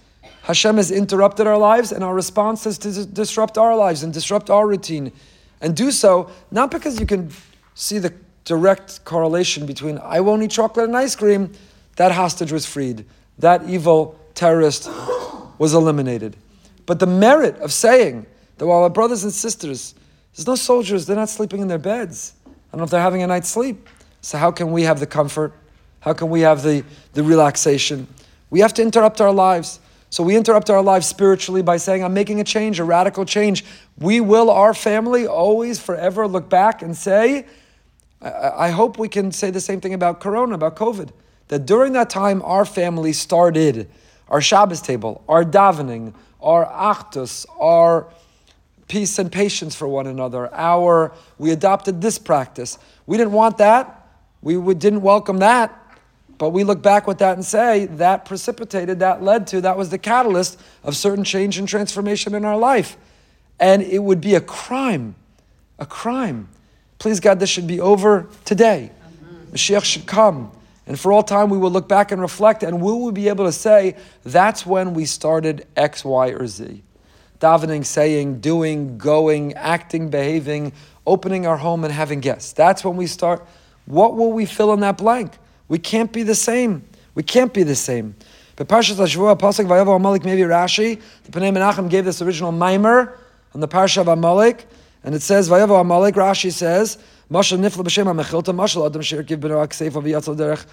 [0.43, 4.51] Hashem has interrupted our lives, and our response is to disrupt our lives and disrupt
[4.51, 5.13] our routine.
[5.61, 7.31] And do so not because you can
[7.75, 8.15] see the
[8.45, 11.53] direct correlation between I won't eat chocolate and ice cream,
[11.97, 13.05] that hostage was freed.
[13.39, 14.89] That evil terrorist
[15.59, 16.37] was eliminated.
[16.87, 18.27] But the merit of saying
[18.59, 19.95] that while our brothers and sisters,
[20.35, 22.35] there's no soldiers, they're not sleeping in their beds.
[22.47, 23.89] I don't know if they're having a night's sleep.
[24.21, 25.53] So how can we have the comfort?
[26.01, 28.07] How can we have the, the relaxation?
[28.51, 29.81] We have to interrupt our lives.
[30.11, 33.65] So we interrupt our lives spiritually by saying, I'm making a change, a radical change.
[33.99, 37.47] We will, our family, always forever look back and say,
[38.21, 41.11] I, hope we can say the same thing about Corona, about COVID.
[41.49, 43.89] That during that time, our family started
[44.29, 48.09] our Shabbos table, our davening, our achdus, our
[48.89, 50.53] peace and patience for one another.
[50.55, 52.79] Our we adopted this practice.
[53.07, 54.09] We didn't want that.
[54.43, 55.75] We didn't welcome that.
[56.39, 59.91] But we look back with that and say that precipitated, that led to, that was
[59.91, 62.97] the catalyst of certain change and transformation in our life.
[63.59, 65.17] And it would be a crime,
[65.81, 66.49] a crime
[66.99, 68.91] Please, God, this should be over today.
[69.53, 70.51] Mashiach should come.
[70.87, 73.45] And for all time, we will look back and reflect, and will we be able
[73.45, 76.83] to say, that's when we started X, Y, or Z.
[77.41, 80.73] Davening, saying, doing, going, acting, behaving,
[81.07, 82.53] opening our home and having guests.
[82.53, 83.47] That's when we start.
[83.87, 85.39] What will we fill in that blank?
[85.69, 86.85] We can't be the same.
[87.15, 88.17] We can't be the same.
[88.57, 93.17] But Parshas Hashvua, Pasuk Vayavu Amalek, maybe Rashi, the Pnei Menachem gave this original mimer
[93.55, 94.67] on the Parsha of Amalek.
[95.05, 96.99] And it says, Vayavo Amalek, Rashi says,
[97.31, 100.67] Mashal nifla b'shem ha-mechilta, Mashal adam shir kiv b'no ha-kseifa v'yatzal derech,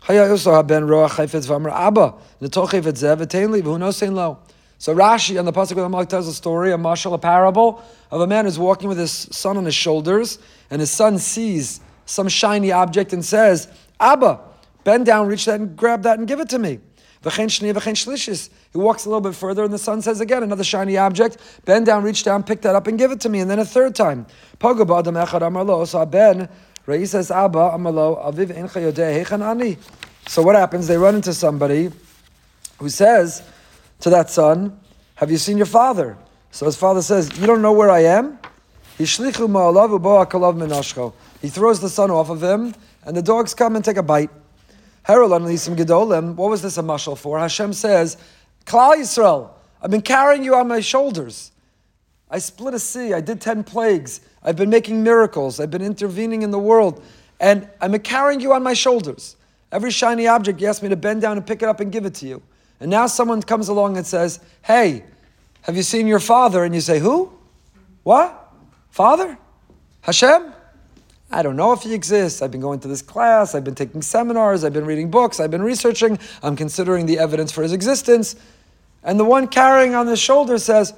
[0.00, 4.38] Haya uso ha-ben Abba, li, v'hu lo.
[4.84, 8.20] So Rashi on the Pasuk of Amalek tells a story, a mashal, a parable, of
[8.20, 12.28] a man who's walking with his son on his shoulders, and his son sees some
[12.28, 13.66] shiny object and says,
[13.98, 14.40] Abba,
[14.84, 16.80] bend down, reach that and grab that and give it to me.
[17.22, 17.30] He
[18.74, 21.38] walks a little bit further, and the son says again, another shiny object.
[21.64, 23.40] Bend down, reach down, pick that up, and give it to me.
[23.40, 24.26] And then a third time.
[24.60, 24.74] So
[26.04, 26.48] Ben,
[27.06, 29.78] says, Abba amarlo, aviv.
[30.28, 30.86] So what happens?
[30.86, 31.90] They run into somebody
[32.78, 33.42] who says
[34.00, 34.78] to that son,
[35.16, 36.16] Have you seen your father?
[36.50, 38.38] So his father says, You don't know where I am?
[38.96, 39.40] He throws
[41.80, 44.30] the son off of him, and the dogs come and take a bite.
[45.06, 47.38] What was this a mashal for?
[47.38, 48.16] Hashem says,
[48.64, 49.50] Klal Yisrael,
[49.82, 51.50] I've been carrying you on my shoulders.
[52.30, 53.12] I split a sea.
[53.12, 54.20] I did 10 plagues.
[54.42, 55.60] I've been making miracles.
[55.60, 57.02] I've been intervening in the world.
[57.38, 59.36] And I'm carrying you on my shoulders.
[59.70, 62.06] Every shiny object, you ask me to bend down and pick it up and give
[62.06, 62.42] it to you.
[62.80, 65.04] And now someone comes along and says, Hey,
[65.62, 66.64] have you seen your father?
[66.64, 67.32] And you say, Who?
[68.02, 68.52] What?
[68.90, 69.38] Father?
[70.02, 70.52] Hashem?
[71.30, 72.42] I don't know if he exists.
[72.42, 73.54] I've been going to this class.
[73.54, 74.62] I've been taking seminars.
[74.62, 75.40] I've been reading books.
[75.40, 76.18] I've been researching.
[76.42, 78.36] I'm considering the evidence for his existence.
[79.02, 80.94] And the one carrying on his shoulder says,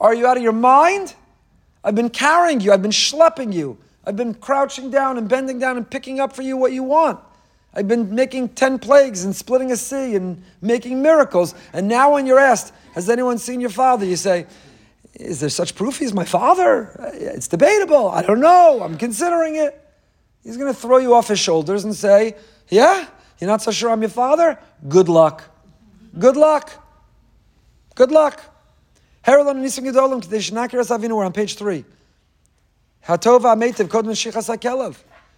[0.00, 1.14] Are you out of your mind?
[1.82, 2.72] I've been carrying you.
[2.72, 3.78] I've been schlepping you.
[4.04, 7.18] I've been crouching down and bending down and picking up for you what you want.
[7.72, 11.54] I've been making 10 plagues and splitting a sea and making miracles.
[11.72, 14.04] And now, when you're asked, Has anyone seen your father?
[14.04, 14.46] You say,
[15.14, 16.90] Is there such proof he's my father?
[17.14, 18.08] It's debatable.
[18.08, 18.82] I don't know.
[18.82, 19.76] I'm considering it.
[20.42, 22.34] He's going to throw you off his shoulders and say,
[22.68, 23.06] Yeah,
[23.38, 24.58] you're not so sure I'm your father?
[24.88, 25.44] Good luck.
[26.18, 26.72] Good luck.
[27.94, 28.42] Good luck.
[29.22, 31.16] Heralon Nisim Gedolim Kadesh Avinu.
[31.16, 31.84] We're on page three.
[33.06, 34.96] Hatova Ametiv Kodman Shichas Akelev.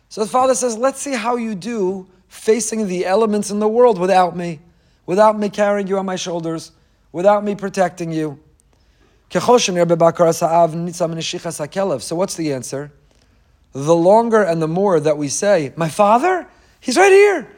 [0.08, 3.98] So the father says, Let's see how you do facing the elements in the world
[3.98, 4.58] without me,
[5.04, 6.72] without me carrying you on my shoulders,
[7.12, 8.40] without me protecting you.
[9.30, 9.38] So
[12.16, 12.90] what's the answer?
[13.72, 16.48] The longer and the more that we say, My father,
[16.80, 17.48] he's right here.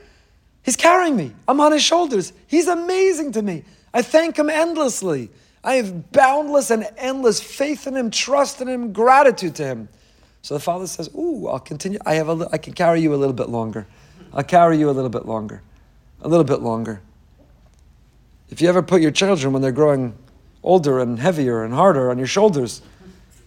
[0.65, 1.33] He's carrying me.
[1.47, 2.33] I'm on his shoulders.
[2.49, 3.65] He's amazing to me.
[3.93, 5.31] I thank him endlessly.
[5.63, 9.89] I have boundless and endless faith in him, trust in him, gratitude to him.
[10.43, 11.99] So the father says, Ooh, I'll continue.
[12.05, 13.87] I, have a, I can carry you a little bit longer.
[14.35, 15.63] I'll carry you a little bit longer.
[16.21, 17.01] A little bit longer.
[18.51, 20.15] If you ever put your children when they're growing
[20.63, 22.83] older and heavier and harder on your shoulders,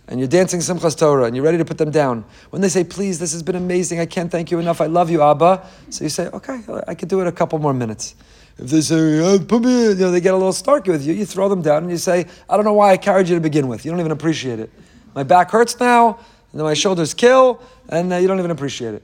[0.07, 2.83] and you're dancing Simchas Torah, and you're ready to put them down, when they say,
[2.83, 6.05] Please, this has been amazing, I can't thank you enough, I love you, Abba, so
[6.05, 8.15] you say, Okay, I could do it a couple more minutes.
[8.57, 11.05] If they say, oh, put me, in, you know, they get a little starky with
[11.05, 13.35] you, you throw them down and you say, I don't know why I carried you
[13.35, 13.85] to begin with.
[13.85, 14.71] You don't even appreciate it.
[15.13, 16.19] My back hurts now,
[16.53, 19.03] and my shoulders kill, and uh, you don't even appreciate it.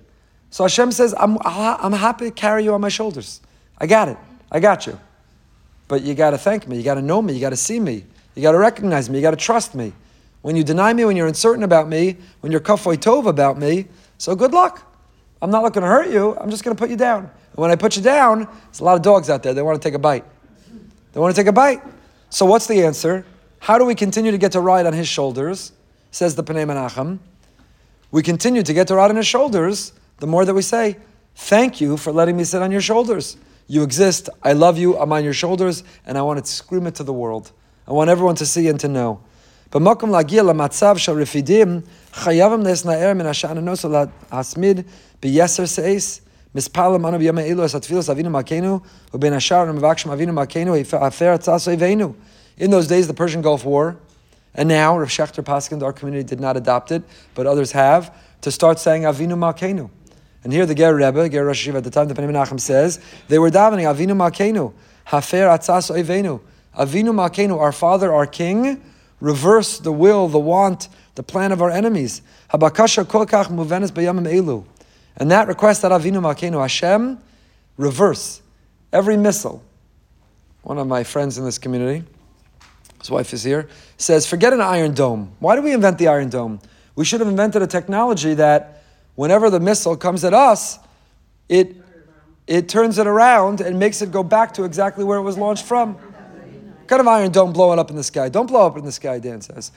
[0.54, 3.42] So Hashem says, I'm, I'm happy to carry you on my shoulders.
[3.80, 4.18] I got it.
[4.52, 5.00] I got you.
[5.88, 6.78] But you got to thank me.
[6.78, 7.34] You got to know me.
[7.34, 8.06] You got to see me.
[8.36, 9.18] You got to recognize me.
[9.18, 9.94] You got to trust me.
[10.44, 13.88] When you deny me, when you're uncertain about me, when you're kafoy tov about me,
[14.20, 14.88] so good luck.
[15.42, 16.38] I'm not looking to hurt you.
[16.38, 17.22] I'm just going to put you down.
[17.24, 19.56] And when I put you down, there's a lot of dogs out there.
[19.56, 20.24] They want to take a bite.
[21.14, 21.82] They want to take a bite.
[22.30, 23.26] So what's the answer?
[23.58, 25.72] How do we continue to get to ride on his shoulders?
[26.12, 27.18] Says the Pnei Menachem.
[28.12, 30.96] We continue to get to ride on his shoulders the more that we say,
[31.36, 33.36] Thank you for letting me sit on your shoulders.
[33.68, 34.30] You exist.
[34.42, 34.98] I love you.
[34.98, 35.84] I'm on your shoulders.
[36.06, 37.52] And I want to scream it to the world.
[37.86, 39.20] I want everyone to see and to know.
[39.70, 43.84] But makom lagia lamatzav shel refidim chayavim lesnaer min hashananos
[44.32, 44.86] lahasmid
[45.22, 46.22] biyeser seis
[46.56, 48.82] mispalim anu b'yamei ilu es avinu makenu
[49.12, 52.16] u'ben ashar mevakshim avinu makenu afer atzaso evenu.
[52.56, 53.98] In those days, the Persian Gulf War,
[54.56, 57.04] and now Rav Schachter Paskind, our community did not adopt it,
[57.36, 59.90] but others have, to start saying Avinu Malkeinu.
[60.44, 63.40] And here the Ger Rebbe, Ger Rosh at the time, the Pnei Menachem says, they
[63.40, 64.74] were davening, Avinu Malkenu,
[65.06, 66.42] Hafer Atzas Oivenu,
[66.78, 68.84] Avinu Malkenu, our Father, our King,
[69.22, 72.22] reverse the will, the want, the plan of our enemies.
[72.50, 74.66] Habakasha kolkach muvenes bayamim elu.
[75.16, 77.20] And that request that Avinu Malkenu Hashem,
[77.78, 78.42] reverse
[78.92, 79.64] every missile.
[80.64, 82.06] One of my friends in this community,
[83.00, 85.34] his wife is here, says, forget an iron dome.
[85.40, 86.60] Why did we invent the iron dome?
[86.96, 88.83] We should have invented a technology that
[89.16, 90.80] whenever the missile comes at us,
[91.50, 91.76] it,
[92.48, 95.66] it turns it around and makes it go back to exactly where it was launched
[95.66, 95.96] from.
[95.96, 98.30] What kind of iron dome blowing up in the sky?
[98.30, 99.72] Don't blow up in the sky, Dan says.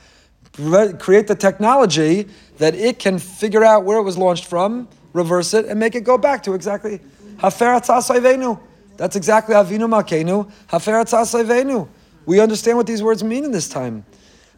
[0.53, 5.65] Create the technology that it can figure out where it was launched from, reverse it,
[5.65, 6.99] and make it go back to exactly
[7.37, 11.77] That's exactly Avinu
[12.25, 14.05] We understand what these words mean in this time.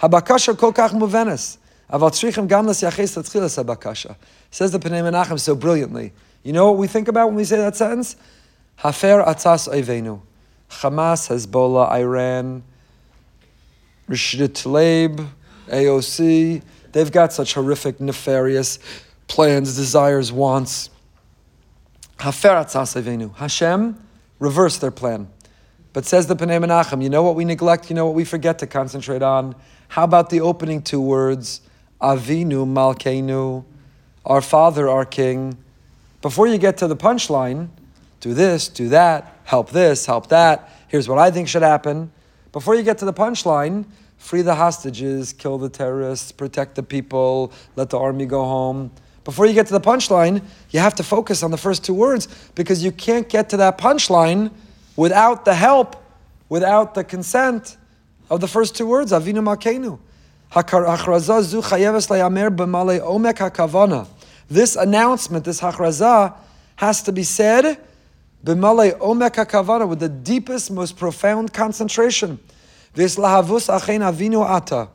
[0.02, 1.59] Habakasha kokach
[1.92, 2.02] Says
[4.72, 6.14] the Pnei Menachem so brilliantly.
[6.44, 8.16] You know what we think about when we say that sentence?
[8.78, 10.22] Hafer atzas oivenu.
[10.70, 12.64] Hamas, Hezbollah, Iran,
[14.08, 15.28] Rashida Tlaib,
[15.68, 16.62] AOC.
[16.92, 18.78] They've got such horrific, nefarious
[19.28, 20.92] plans, desires, wants.
[22.22, 23.36] Hafer atzas oivenu.
[23.36, 24.00] Hashem
[24.38, 25.28] reversed their plan.
[25.92, 28.60] But says the Pnei Menachem, you know what we neglect, you know what we forget
[28.60, 29.56] to concentrate on?
[29.88, 31.62] How about the opening two words?
[32.02, 33.66] Avinu Malkeinu,
[34.26, 35.58] our Father, our King.
[36.22, 37.70] Before you get to the punchline,
[38.20, 42.12] do this, do that, help this, help that, Here's what I think should happen.
[42.52, 43.86] Before you get to the punchline,
[44.18, 48.92] free the hostages, kill the terrorists, protect the people, let the army go home.
[49.24, 52.28] Before you get to the punchline, you have to focus on the first two words
[52.56, 54.52] because you can't get to that punchline
[54.96, 55.96] without the help,
[56.50, 57.78] without the consent
[58.32, 60.00] of the first two words, Avinu Malkeinu.
[60.52, 60.74] This
[64.76, 66.36] announcement, this hachrazah,
[66.76, 67.78] has to be said
[68.44, 72.40] b'malei omek hakavana with the deepest, most profound concentration.
[72.96, 74.90] V'is achein avinu ata.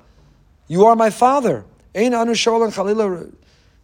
[0.67, 1.65] You are my father.
[1.95, 3.33] Anu chalila.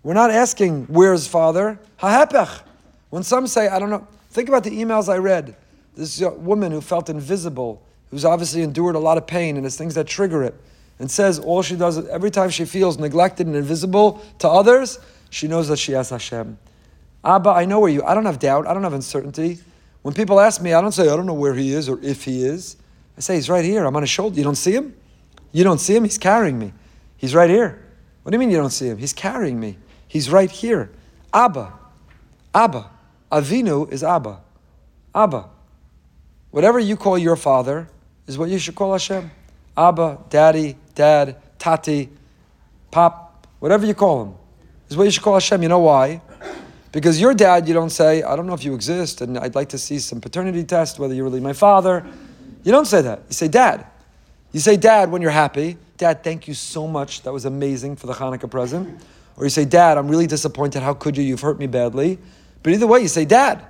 [0.02, 1.78] We're not asking where's father.
[2.00, 2.62] Hahepech.
[3.10, 4.06] When some say, I don't know.
[4.30, 5.54] Think about the emails I read.
[5.94, 9.94] This woman who felt invisible, who's obviously endured a lot of pain, and it's things
[9.96, 10.54] that trigger it,
[11.00, 15.48] and says all she does every time she feels neglected and invisible to others, she
[15.48, 16.58] knows that she has Hashem.
[17.24, 18.04] Abba, I know where you.
[18.04, 18.66] I don't have doubt.
[18.66, 19.58] I don't have uncertainty.
[20.02, 22.24] When people ask me, I don't say I don't know where he is or if
[22.24, 22.76] he is.
[23.16, 23.84] I say he's right here.
[23.84, 24.36] I'm on his shoulder.
[24.36, 24.94] You don't see him?
[25.52, 26.04] You don't see him?
[26.04, 26.72] He's carrying me.
[27.16, 27.82] He's right here.
[28.22, 28.98] What do you mean you don't see him?
[28.98, 29.78] He's carrying me.
[30.06, 30.90] He's right here.
[31.32, 31.72] Abba.
[32.54, 32.90] Abba.
[33.32, 34.40] Avinu is Abba.
[35.14, 35.48] Abba.
[36.50, 37.88] Whatever you call your father
[38.26, 39.30] is what you should call Hashem.
[39.76, 42.10] Abba, Daddy, Dad, Tati,
[42.90, 44.34] Pop, whatever you call him
[44.90, 45.62] is what you should call Hashem.
[45.62, 46.20] You know why?
[46.92, 49.70] Because your dad, you don't say, I don't know if you exist, and I'd like
[49.70, 52.04] to see some paternity test, whether you're really my father.
[52.64, 53.22] You don't say that.
[53.28, 53.86] You say, Dad.
[54.52, 55.78] You say, Dad, when you're happy.
[55.96, 57.22] Dad, thank you so much.
[57.22, 59.00] That was amazing for the Hanukkah present.
[59.38, 60.82] Or you say, Dad, I'm really disappointed.
[60.82, 61.24] How could you?
[61.24, 62.18] You've hurt me badly.
[62.62, 63.64] But either way, you say, Dad.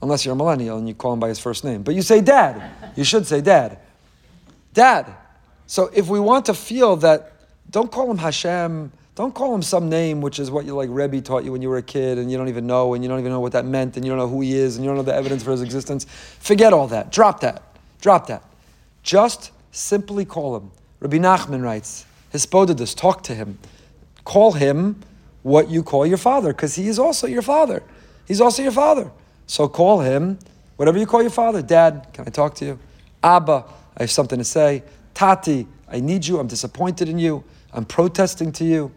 [0.00, 1.82] Unless you're a millennial and you call him by his first name.
[1.82, 2.70] But you say, Dad.
[2.94, 3.78] You should say, Dad.
[4.72, 5.16] Dad.
[5.70, 7.32] So if we want to feel that,
[7.70, 11.20] don't call him Hashem don't call him some name, which is what you like Rebbe
[11.20, 13.18] taught you when you were a kid, and you don't even know, and you don't
[13.18, 14.96] even know what that meant, and you don't know who he is, and you don't
[14.96, 16.06] know the evidence for his existence.
[16.38, 17.12] Forget all that.
[17.12, 17.62] Drop that.
[18.00, 18.42] Drop that.
[19.02, 20.70] Just simply call him.
[21.00, 23.58] Rabbi Nachman writes, Hisbodedus, talk to him.
[24.24, 25.02] Call him
[25.42, 27.82] what you call your father, because he is also your father.
[28.26, 29.10] He's also your father.
[29.46, 30.38] So call him
[30.76, 31.60] whatever you call your father.
[31.60, 32.78] Dad, can I talk to you?
[33.22, 33.66] Abba,
[33.98, 34.82] I have something to say.
[35.14, 36.38] Tati, I need you.
[36.38, 37.44] I'm disappointed in you.
[37.72, 38.92] I'm protesting to you.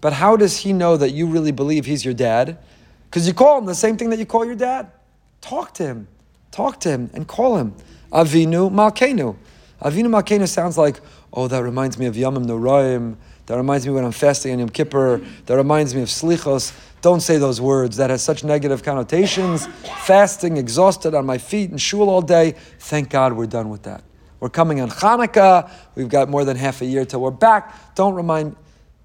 [0.00, 2.58] But how does he know that you really believe he's your dad?
[3.04, 4.90] Because you call him the same thing that you call your dad.
[5.40, 6.08] Talk to him.
[6.50, 7.74] Talk to him and call him.
[8.12, 9.36] Avinu Malkenu.
[9.80, 11.00] Avinu Malkenu sounds like,
[11.32, 13.16] oh, that reminds me of Yamim Noraim.
[13.46, 15.20] That reminds me when I'm fasting on Yom Kippur.
[15.46, 16.72] That reminds me of Slichos.
[17.00, 17.96] Don't say those words.
[17.96, 19.66] That has such negative connotations.
[20.06, 22.54] Fasting, exhausted on my feet and shul all day.
[22.78, 24.04] Thank God we're done with that.
[24.42, 25.70] We're coming on Hanukkah.
[25.94, 27.94] We've got more than half a year till we're back.
[27.94, 28.56] Don't remind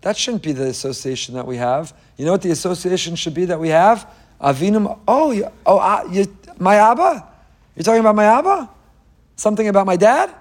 [0.01, 1.93] that shouldn't be the association that we have.
[2.17, 4.11] You know what the association should be that we have?
[4.41, 4.97] Avinum.
[5.07, 6.25] Oh, you, oh, uh, you,
[6.57, 7.23] my Abba.
[7.75, 8.67] You're talking about my Abba?
[9.35, 10.33] Something about my dad?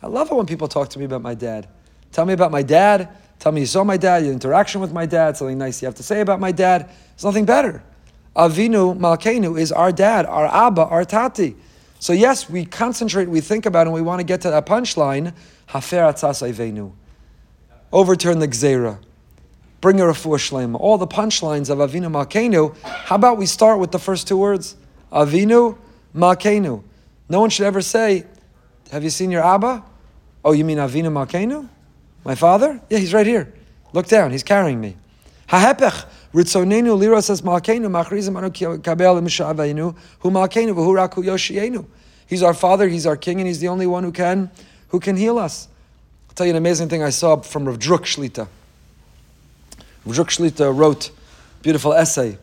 [0.00, 1.66] I love it when people talk to me about my dad.
[2.12, 3.08] Tell me about my dad.
[3.40, 5.96] Tell me you saw my dad, your interaction with my dad, something nice you have
[5.96, 6.88] to say about my dad.
[7.16, 7.82] There's nothing better.
[8.36, 11.56] Avinu Malkeinu is our dad, our Abba, our Tati.
[12.04, 15.32] So yes, we concentrate, we think about, and we want to get to that punchline.
[15.68, 16.92] Hafer atzas
[17.90, 18.98] overturn the Gzera,
[19.80, 20.78] bring a refuah shlema.
[20.78, 22.76] All the punchlines of Avinu Malkeinu.
[22.82, 24.76] How about we start with the first two words?
[25.10, 25.78] Avinu
[26.14, 26.84] Malkeinu.
[27.30, 28.26] No one should ever say,
[28.90, 29.82] Have you seen your Abba?
[30.44, 31.66] Oh, you mean Avinu Malkeinu?
[32.22, 32.82] My father?
[32.90, 33.50] Yeah, he's right here.
[33.94, 34.98] Look down, he's carrying me.
[35.48, 41.86] Hahepech, Ritzonenu lira says Malkeinu, Machrizim anu kabel mishavayinu, hu Malkeinu, v'hu raku yoshienu.
[42.26, 44.50] He's our father, he's our king, and he's the only one who can,
[44.88, 45.68] who can heal us.
[46.28, 48.48] I'll tell you an amazing thing I saw from Rav Druk Shlita.
[50.04, 52.36] Rav Druk Shlita wrote a beautiful essay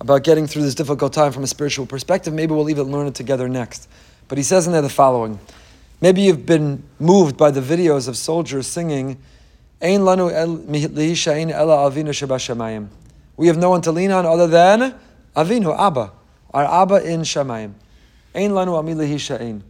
[0.00, 2.32] about getting through this difficult time from a spiritual perspective.
[2.32, 3.88] Maybe we'll even learn it together next.
[4.28, 5.40] But he says in there the following.
[6.00, 9.18] Maybe you've been moved by the videos of soldiers singing,
[9.82, 12.14] Ein lanu ela avinu
[13.36, 14.94] We have no one to lean on other than
[15.36, 16.12] Avinu, Abba,
[16.54, 17.74] our Abba in Shemayim.
[18.34, 19.62] Ein lanu ami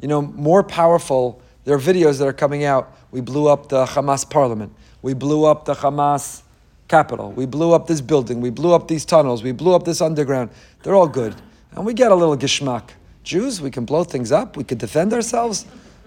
[0.00, 2.96] You know, more powerful there are videos that are coming out.
[3.10, 4.74] We blew up the Hamas parliament.
[5.02, 6.40] We blew up the Hamas
[6.88, 7.30] capital.
[7.32, 8.40] We blew up this building.
[8.40, 9.42] We blew up these tunnels.
[9.42, 10.48] We blew up this underground.
[10.82, 11.34] They're all good.
[11.72, 12.84] And we get a little geschmack.
[13.22, 14.56] Jews, we can blow things up.
[14.56, 15.66] We can defend ourselves.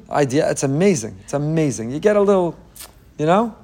[0.09, 1.19] Idea, it's amazing.
[1.21, 1.91] It's amazing.
[1.91, 2.57] You get a little,
[3.19, 3.55] you know,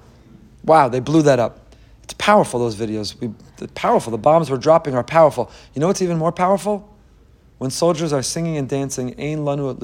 [0.63, 1.66] wow, they blew that up.
[2.07, 3.19] It's powerful, those videos.
[3.19, 3.29] We,
[3.75, 4.11] powerful.
[4.11, 5.51] The bombs we're dropping are powerful.
[5.75, 6.89] You know what's even more powerful?
[7.57, 9.77] when soldiers are singing and dancing, lanu.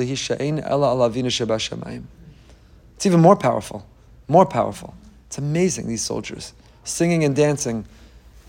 [2.96, 3.86] It's even more powerful,
[4.28, 4.94] more powerful.
[5.28, 6.54] It's amazing, these soldiers,
[6.84, 7.86] singing and dancing.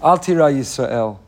[0.03, 1.19] Al tira Yisrael.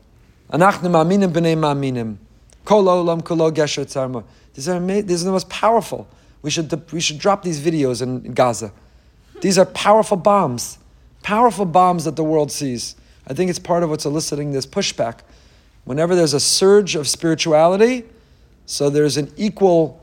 [4.53, 6.07] These are, these are the most powerful.
[6.41, 8.71] We should, we should drop these videos in, in Gaza.
[9.41, 10.77] These are powerful bombs,
[11.27, 12.95] powerful bombs that the world sees.
[13.27, 15.19] I think it's part of what's eliciting this pushback.
[15.83, 18.05] Whenever there's a surge of spirituality,
[18.65, 20.01] so there's an equal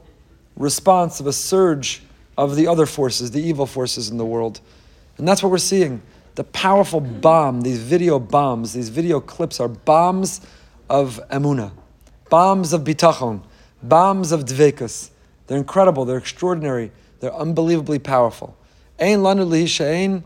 [0.55, 2.03] response of a surge
[2.37, 4.61] of the other forces, the evil forces in the world.
[5.17, 6.03] And that's what we're seeing.
[6.35, 10.43] The powerful bomb, these video bombs, these video clips are bombs
[10.91, 11.73] of emunah,
[12.29, 13.43] bombs of bitachon,
[13.83, 15.09] bombs of dveikus.
[15.47, 18.59] They're incredible, they're extraordinary, they're unbelievably powerful.
[18.99, 20.23] Ein lanu lihishain,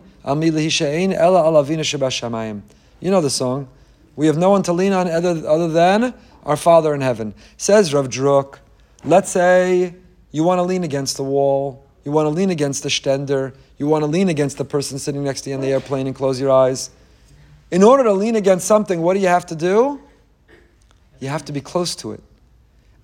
[3.00, 3.68] You know the song.
[4.16, 6.12] We have no one to lean on other, other than
[6.44, 7.34] our Father in heaven.
[7.56, 8.58] Says Rav Druk,
[9.04, 9.94] let's say
[10.30, 13.86] you want to lean against the wall, you want to lean against the stender, you
[13.86, 16.40] want to lean against the person sitting next to you in the airplane and close
[16.40, 16.90] your eyes.
[17.70, 20.00] In order to lean against something, what do you have to do?
[21.20, 22.22] You have to be close to it.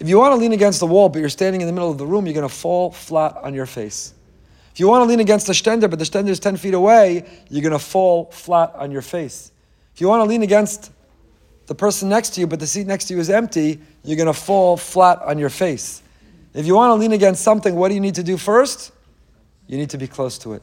[0.01, 1.99] If you want to lean against the wall, but you're standing in the middle of
[1.99, 4.15] the room, you're going to fall flat on your face.
[4.75, 7.25] If you want to lean against the stender, but the stender is 10 feet away,
[7.49, 9.53] you're going to fall flat on your face.
[9.95, 10.91] If you want to lean against
[11.67, 14.27] the person next to you, but the seat next to you is empty, you're going
[14.27, 16.03] to fall flat on your face.
[16.55, 18.91] If you want to lean against something, what do you need to do first?
[19.69, 20.63] You need to be close to it.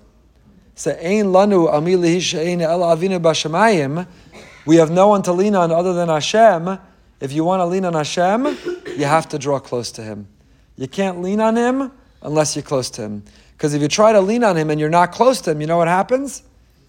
[4.66, 6.78] We have no one to lean on other than Hashem.
[7.22, 8.58] If you want to lean on Hashem,
[8.98, 10.28] you have to draw close to Him.
[10.76, 13.24] You can't lean on Him unless you're close to Him.
[13.62, 15.68] Because if you try to lean on Him and you're not close to Him, you
[15.68, 16.42] know what happens?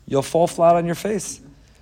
[0.07, 1.39] You'll fall flat on your face.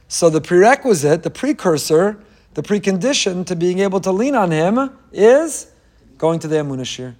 [0.08, 2.18] So the prerequisite, the precursor,
[2.54, 5.70] the precondition to being able to lean on Him is
[6.18, 7.14] going to the Amunashir.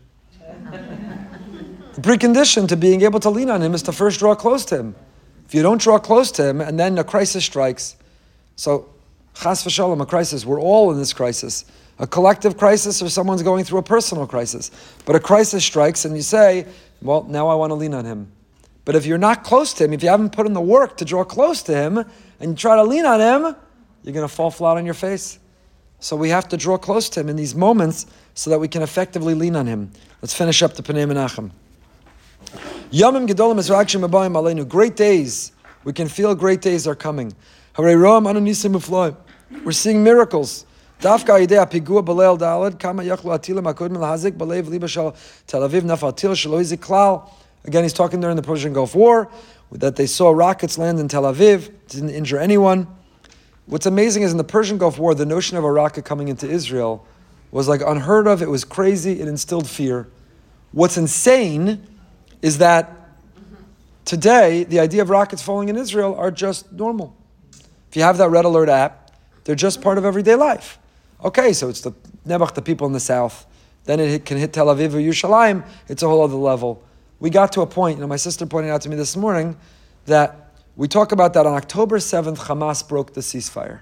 [1.92, 4.78] the precondition to being able to lean on Him is to first draw close to
[4.78, 4.96] Him.
[5.46, 7.94] If you don't draw close to Him and then a crisis strikes,
[8.56, 8.88] so
[9.40, 11.66] chas v'shalom, a crisis, we're all in this crisis.
[12.00, 14.72] A collective crisis or someone's going through a personal crisis.
[15.04, 16.66] But a crisis strikes and you say,
[17.02, 18.30] well, now I want to lean on Him.
[18.84, 21.04] But if you're not close to Him, if you haven't put in the work to
[21.04, 23.54] draw close to Him and you try to lean on Him,
[24.02, 25.38] you're going to fall flat on your face.
[26.00, 28.82] So we have to draw close to Him in these moments so that we can
[28.82, 29.90] effectively lean on Him.
[30.22, 31.50] Let's finish up the Pnei Menachem.
[32.90, 34.66] Yamim Gedolim Ezrakshim Abayim Aleinu.
[34.66, 35.52] Great days.
[35.84, 37.34] We can feel great days are coming.
[37.76, 40.66] We're seeing miracles.
[41.00, 45.80] Dafka idea pigua b'leil dalad kama yachlu atilim akud milhazik b'leiv liba shal Tel Aviv
[45.80, 47.30] nafal til shelo klal.
[47.64, 49.30] Again, he's talking during the Persian Gulf War
[49.72, 52.86] that they saw rockets land in Tel Aviv, didn't injure anyone.
[53.64, 56.46] What's amazing is in the Persian Gulf War, the notion of a rocket coming into
[56.46, 57.06] Israel
[57.50, 58.42] was like unheard of.
[58.42, 59.20] It was crazy.
[59.20, 60.06] It instilled fear.
[60.72, 61.82] What's insane
[62.42, 62.90] is that
[64.04, 67.16] today the idea of rockets falling in Israel are just normal.
[67.88, 69.12] If you have that red alert app,
[69.44, 70.76] they're just part of everyday life.
[71.22, 71.92] Okay, so it's the
[72.26, 73.46] Nebuch, the people in the south.
[73.84, 75.64] Then it can hit Tel Aviv or Yerushalayim.
[75.88, 76.82] It's a whole other level.
[77.18, 79.56] We got to a point, you know, my sister pointed out to me this morning
[80.06, 83.80] that we talk about that on October 7th, Hamas broke the ceasefire.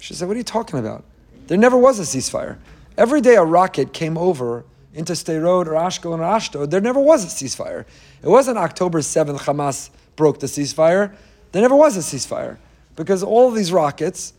[0.00, 1.04] She said, What are you talking about?
[1.46, 2.58] There never was a ceasefire.
[2.98, 7.24] Every day a rocket came over into Sderot or Ashkelon or Ashdod, there never was
[7.24, 7.84] a ceasefire.
[8.22, 11.14] It wasn't October 7th Hamas broke the ceasefire.
[11.52, 12.58] There never was a ceasefire.
[12.96, 14.32] Because all these rockets,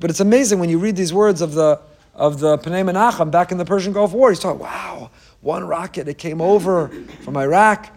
[0.00, 1.80] but it's amazing when you read these words of the
[2.14, 4.30] of the Pnei Menachem back in the Persian Gulf War.
[4.30, 6.88] He's talking, wow, one rocket, it came over
[7.22, 7.90] from Iraq,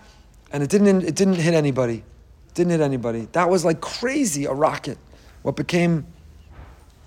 [0.51, 2.03] and it didn't it didn't hit anybody.
[2.47, 3.27] It didn't hit anybody.
[3.33, 4.97] That was like crazy, a rocket.
[5.43, 6.05] What became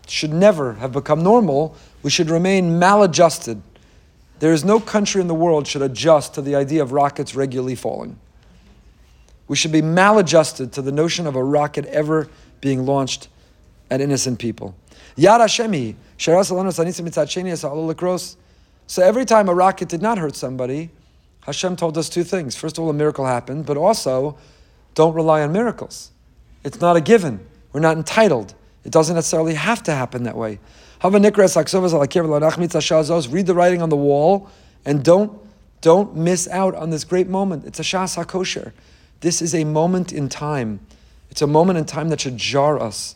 [0.07, 1.77] should never have become normal.
[2.03, 3.63] We should remain maladjusted.
[4.41, 7.75] There is no country in the world should adjust to the idea of rockets regularly
[7.75, 8.19] falling.
[9.47, 12.29] We should be maladjusted to the notion of a rocket ever
[12.61, 13.29] being launched
[13.91, 14.75] at innocent people.
[15.17, 15.97] Yad Hashemi,
[18.87, 20.91] so every time a rocket did not hurt somebody,
[21.43, 22.55] Hashem told us two things.
[22.55, 24.37] First of all, a miracle happened, but also,
[24.95, 26.11] don't rely on miracles.
[26.65, 27.47] It's not a given.
[27.73, 28.55] We're not entitled.
[28.85, 30.59] It doesn't necessarily have to happen that way.
[31.03, 34.51] Read the writing on the wall
[34.85, 35.41] and don't,
[35.81, 37.65] don't miss out on this great moment.
[37.65, 38.73] It's a Shas HaKosher.
[39.21, 40.81] This is a moment in time.
[41.31, 43.15] It's a moment in time that should jar us,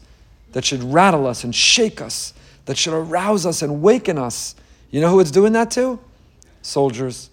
[0.54, 2.32] that should rattle us and shake us,
[2.64, 4.54] that should arouse us and waken us.
[4.90, 5.98] You know who it's doing that to?
[6.62, 7.28] Soldiers.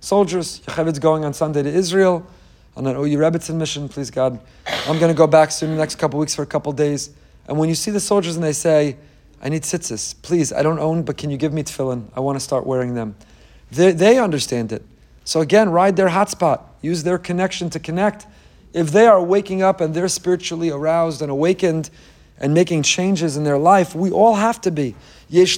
[0.00, 0.60] Soldiers.
[0.66, 2.26] Yocheved's going on Sunday to Israel
[2.74, 4.40] on an OU Rebbetzin mission, please God.
[4.86, 7.10] I'm going to go back soon, the next couple weeks for a couple days.
[7.46, 8.96] And when you see the soldiers and they say,
[9.42, 12.06] I need tzitzis, please, I don't own, but can you give me tefillin?
[12.16, 13.16] I want to start wearing them.
[13.70, 14.82] They, they understand it.
[15.24, 16.62] So again, ride their hotspot.
[16.80, 18.26] Use their connection to connect.
[18.72, 21.90] If they are waking up and they're spiritually aroused and awakened,
[22.42, 24.96] and making changes in their life, we all have to be.
[25.30, 25.48] We have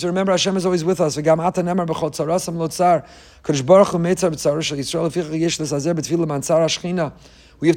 [0.00, 1.16] to remember Hashem is always with us.
[1.16, 1.54] We have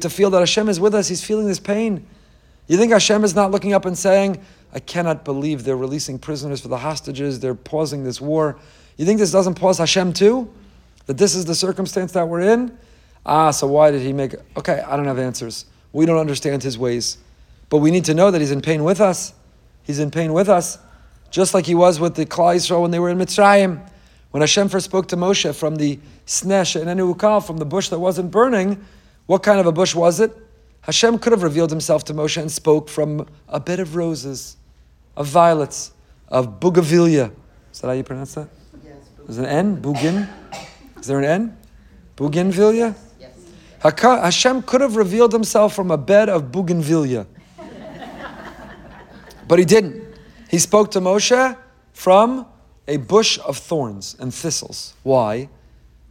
[0.00, 1.08] to feel that Hashem is with us.
[1.08, 2.06] He's feeling this pain.
[2.68, 4.42] You think Hashem is not looking up and saying,
[4.74, 8.58] I cannot believe they're releasing prisoners for the hostages, they're pausing this war.
[8.98, 10.52] You think this doesn't pause Hashem too?
[11.06, 12.76] That this is the circumstance that we're in?
[13.24, 14.42] Ah, so why did he make it?
[14.56, 15.64] Okay, I don't have answers.
[15.96, 17.16] We don't understand his ways.
[17.70, 19.32] But we need to know that he's in pain with us.
[19.82, 20.78] He's in pain with us.
[21.30, 23.80] Just like he was with the Klal Yisrael when they were in Mitzrayim.
[24.30, 27.98] When Hashem first spoke to Moshe from the snesh and Ukal, from the bush that
[27.98, 28.84] wasn't burning,
[29.24, 30.36] what kind of a bush was it?
[30.82, 34.58] Hashem could have revealed himself to Moshe and spoke from a bed of roses,
[35.16, 35.92] of violets,
[36.28, 37.32] of bougainvillea.
[37.72, 38.48] Is that how you pronounce that?
[38.84, 38.96] Yes.
[39.28, 39.80] Is an N?
[39.80, 40.28] Bugin?
[41.00, 41.56] Is there an N?
[42.16, 42.94] Bougainvillea?
[43.82, 47.26] Hashem could have revealed himself from a bed of bougainvillea.
[49.48, 50.02] but he didn't.
[50.50, 51.56] He spoke to Moshe
[51.92, 52.46] from
[52.88, 54.94] a bush of thorns and thistles.
[55.02, 55.48] Why?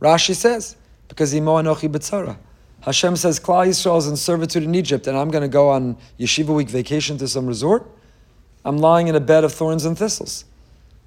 [0.02, 0.76] Rashi says,
[1.08, 2.38] because Imo Anochi B'tzara.
[2.82, 5.98] Hashem says, Klal Yisrael is in servitude in Egypt, and I'm going to go on
[6.20, 7.90] yeshiva week vacation to some resort.
[8.64, 10.46] I'm lying in a bed of thorns and thistles.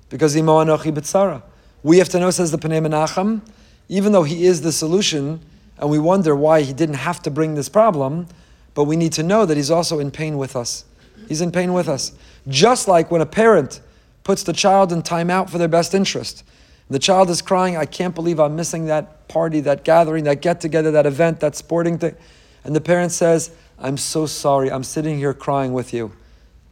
[0.09, 1.43] Because Imo Anochi B'tzara.
[1.83, 3.43] We have to know, says the Pnei Menachem,
[3.89, 5.41] even though he is the solution,
[5.79, 8.27] and we wonder why he didn't have to bring this problem,
[8.75, 10.85] but we need to know that he's also in pain with us.
[11.29, 12.13] He's in pain with us.
[12.49, 13.81] Just like when a parent
[14.25, 16.45] puts the child in timeout for their best interest.
[16.91, 20.61] The child is crying, I can't believe I'm missing that party, that gathering, that get
[20.61, 22.17] together, that event, that sporting thing.
[22.65, 24.71] And the parent says, I'm so sorry.
[24.71, 26.13] I'm sitting here crying with you.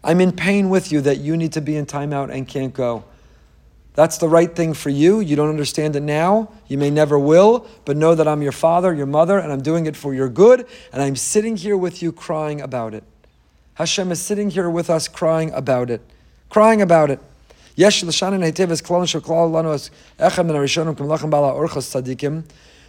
[0.03, 3.05] I'm in pain with you that you need to be in timeout and can't go.
[3.97, 5.21] That's the right thing for you.
[5.21, 6.53] You don't understand it now.
[6.69, 9.87] You may never will, but know that I'm your father, your mother, and I'm doing
[9.87, 10.67] it for your good.
[10.93, 13.03] And I'm sitting here with you crying about it.
[13.75, 16.03] Hashem is sitting here with us crying about it.
[16.51, 17.21] Crying about it.
[17.75, 22.45] Yesh l'shanin heitev es klal sheklal lanu es echem min harishonim kum bala orchas tzadikim.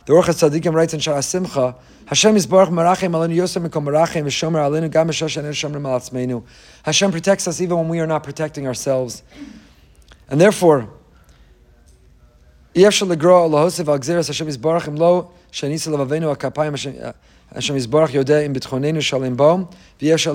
[0.08, 4.24] The Orchas Tzadikim writes in Shara Simcha, Hashem is Baruch Merachem Alenu Yosem Mikom Merachem
[4.24, 6.43] V'Shomer Alenu Gam Enen Shomer Malatzmeinu.
[6.84, 9.22] Hashem protects us even when we are not protecting ourselves.
[10.30, 10.89] And therefore,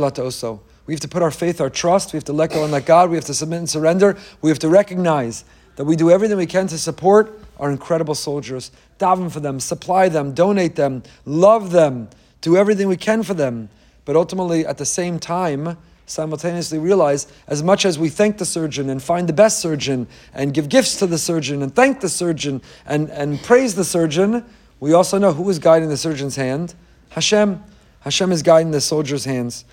[0.01, 0.57] Lataoso.
[0.57, 2.73] Uh, we have to put our faith, our trust, we have to let go and
[2.73, 5.45] let God, we have to submit and surrender, we have to recognize
[5.77, 10.09] that we do everything we can to support our incredible soldiers, daven for them, supply
[10.09, 12.09] them, donate them, love them,
[12.41, 13.69] do everything we can for them.
[14.05, 15.79] But ultimately, at the same time,
[16.13, 20.53] simultaneously realize as much as we thank the surgeon and find the best surgeon and
[20.53, 24.45] give gifts to the surgeon and thank the surgeon and, and praise the surgeon,
[24.79, 26.75] we also know who is guiding the surgeon's hand.
[27.11, 27.63] Hashem.
[28.01, 29.65] Hashem is guiding the soldier's hands.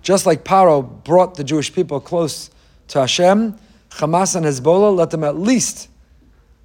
[0.00, 2.50] Just like Paro brought the Jewish people close
[2.88, 3.58] to Hashem,
[3.90, 5.88] Hamas and Hezbollah let them at least,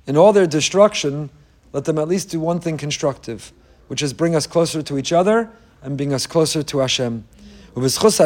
[0.05, 1.31] in all their destruction,
[1.71, 3.51] let them at least do one thing constructive,
[3.87, 5.49] which is bring us closer to each other
[5.81, 7.25] and bring us closer to Hashem.
[7.75, 8.21] His Hashem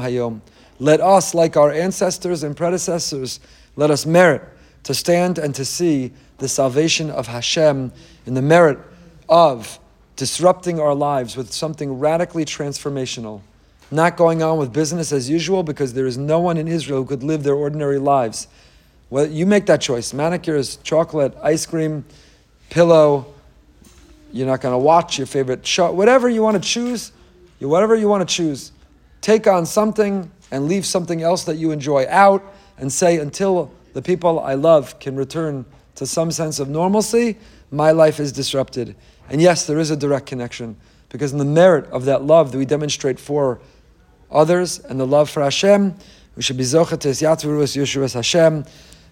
[0.00, 0.40] hayom.
[0.78, 3.40] Let us, like our ancestors and predecessors,
[3.76, 4.42] let us merit
[4.84, 7.92] to stand and to see the salvation of Hashem
[8.26, 8.78] in the merit
[9.28, 9.78] of
[10.16, 13.42] disrupting our lives with something radically transformational.
[13.90, 17.06] Not going on with business as usual because there is no one in Israel who
[17.06, 18.48] could live their ordinary lives.
[19.12, 20.14] Well, you make that choice.
[20.14, 22.06] Manicures, chocolate, ice cream,
[22.70, 23.26] pillow.
[24.32, 25.92] You're not going to watch your favorite show.
[25.92, 27.12] Whatever you want to choose,
[27.58, 28.72] whatever you want to choose.
[29.20, 32.42] Take on something and leave something else that you enjoy out
[32.78, 37.36] and say, until the people I love can return to some sense of normalcy,
[37.70, 38.96] my life is disrupted.
[39.28, 40.74] And yes, there is a direct connection
[41.10, 43.60] because in the merit of that love that we demonstrate for
[44.30, 45.96] others and the love for Hashem,
[46.34, 48.64] we should be zochates yatzvurus yeshuas Hashem,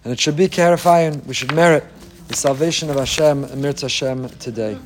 [0.03, 1.21] and it should be clarifying.
[1.25, 1.83] We should merit
[2.27, 4.77] the salvation of Hashem and Hashem today.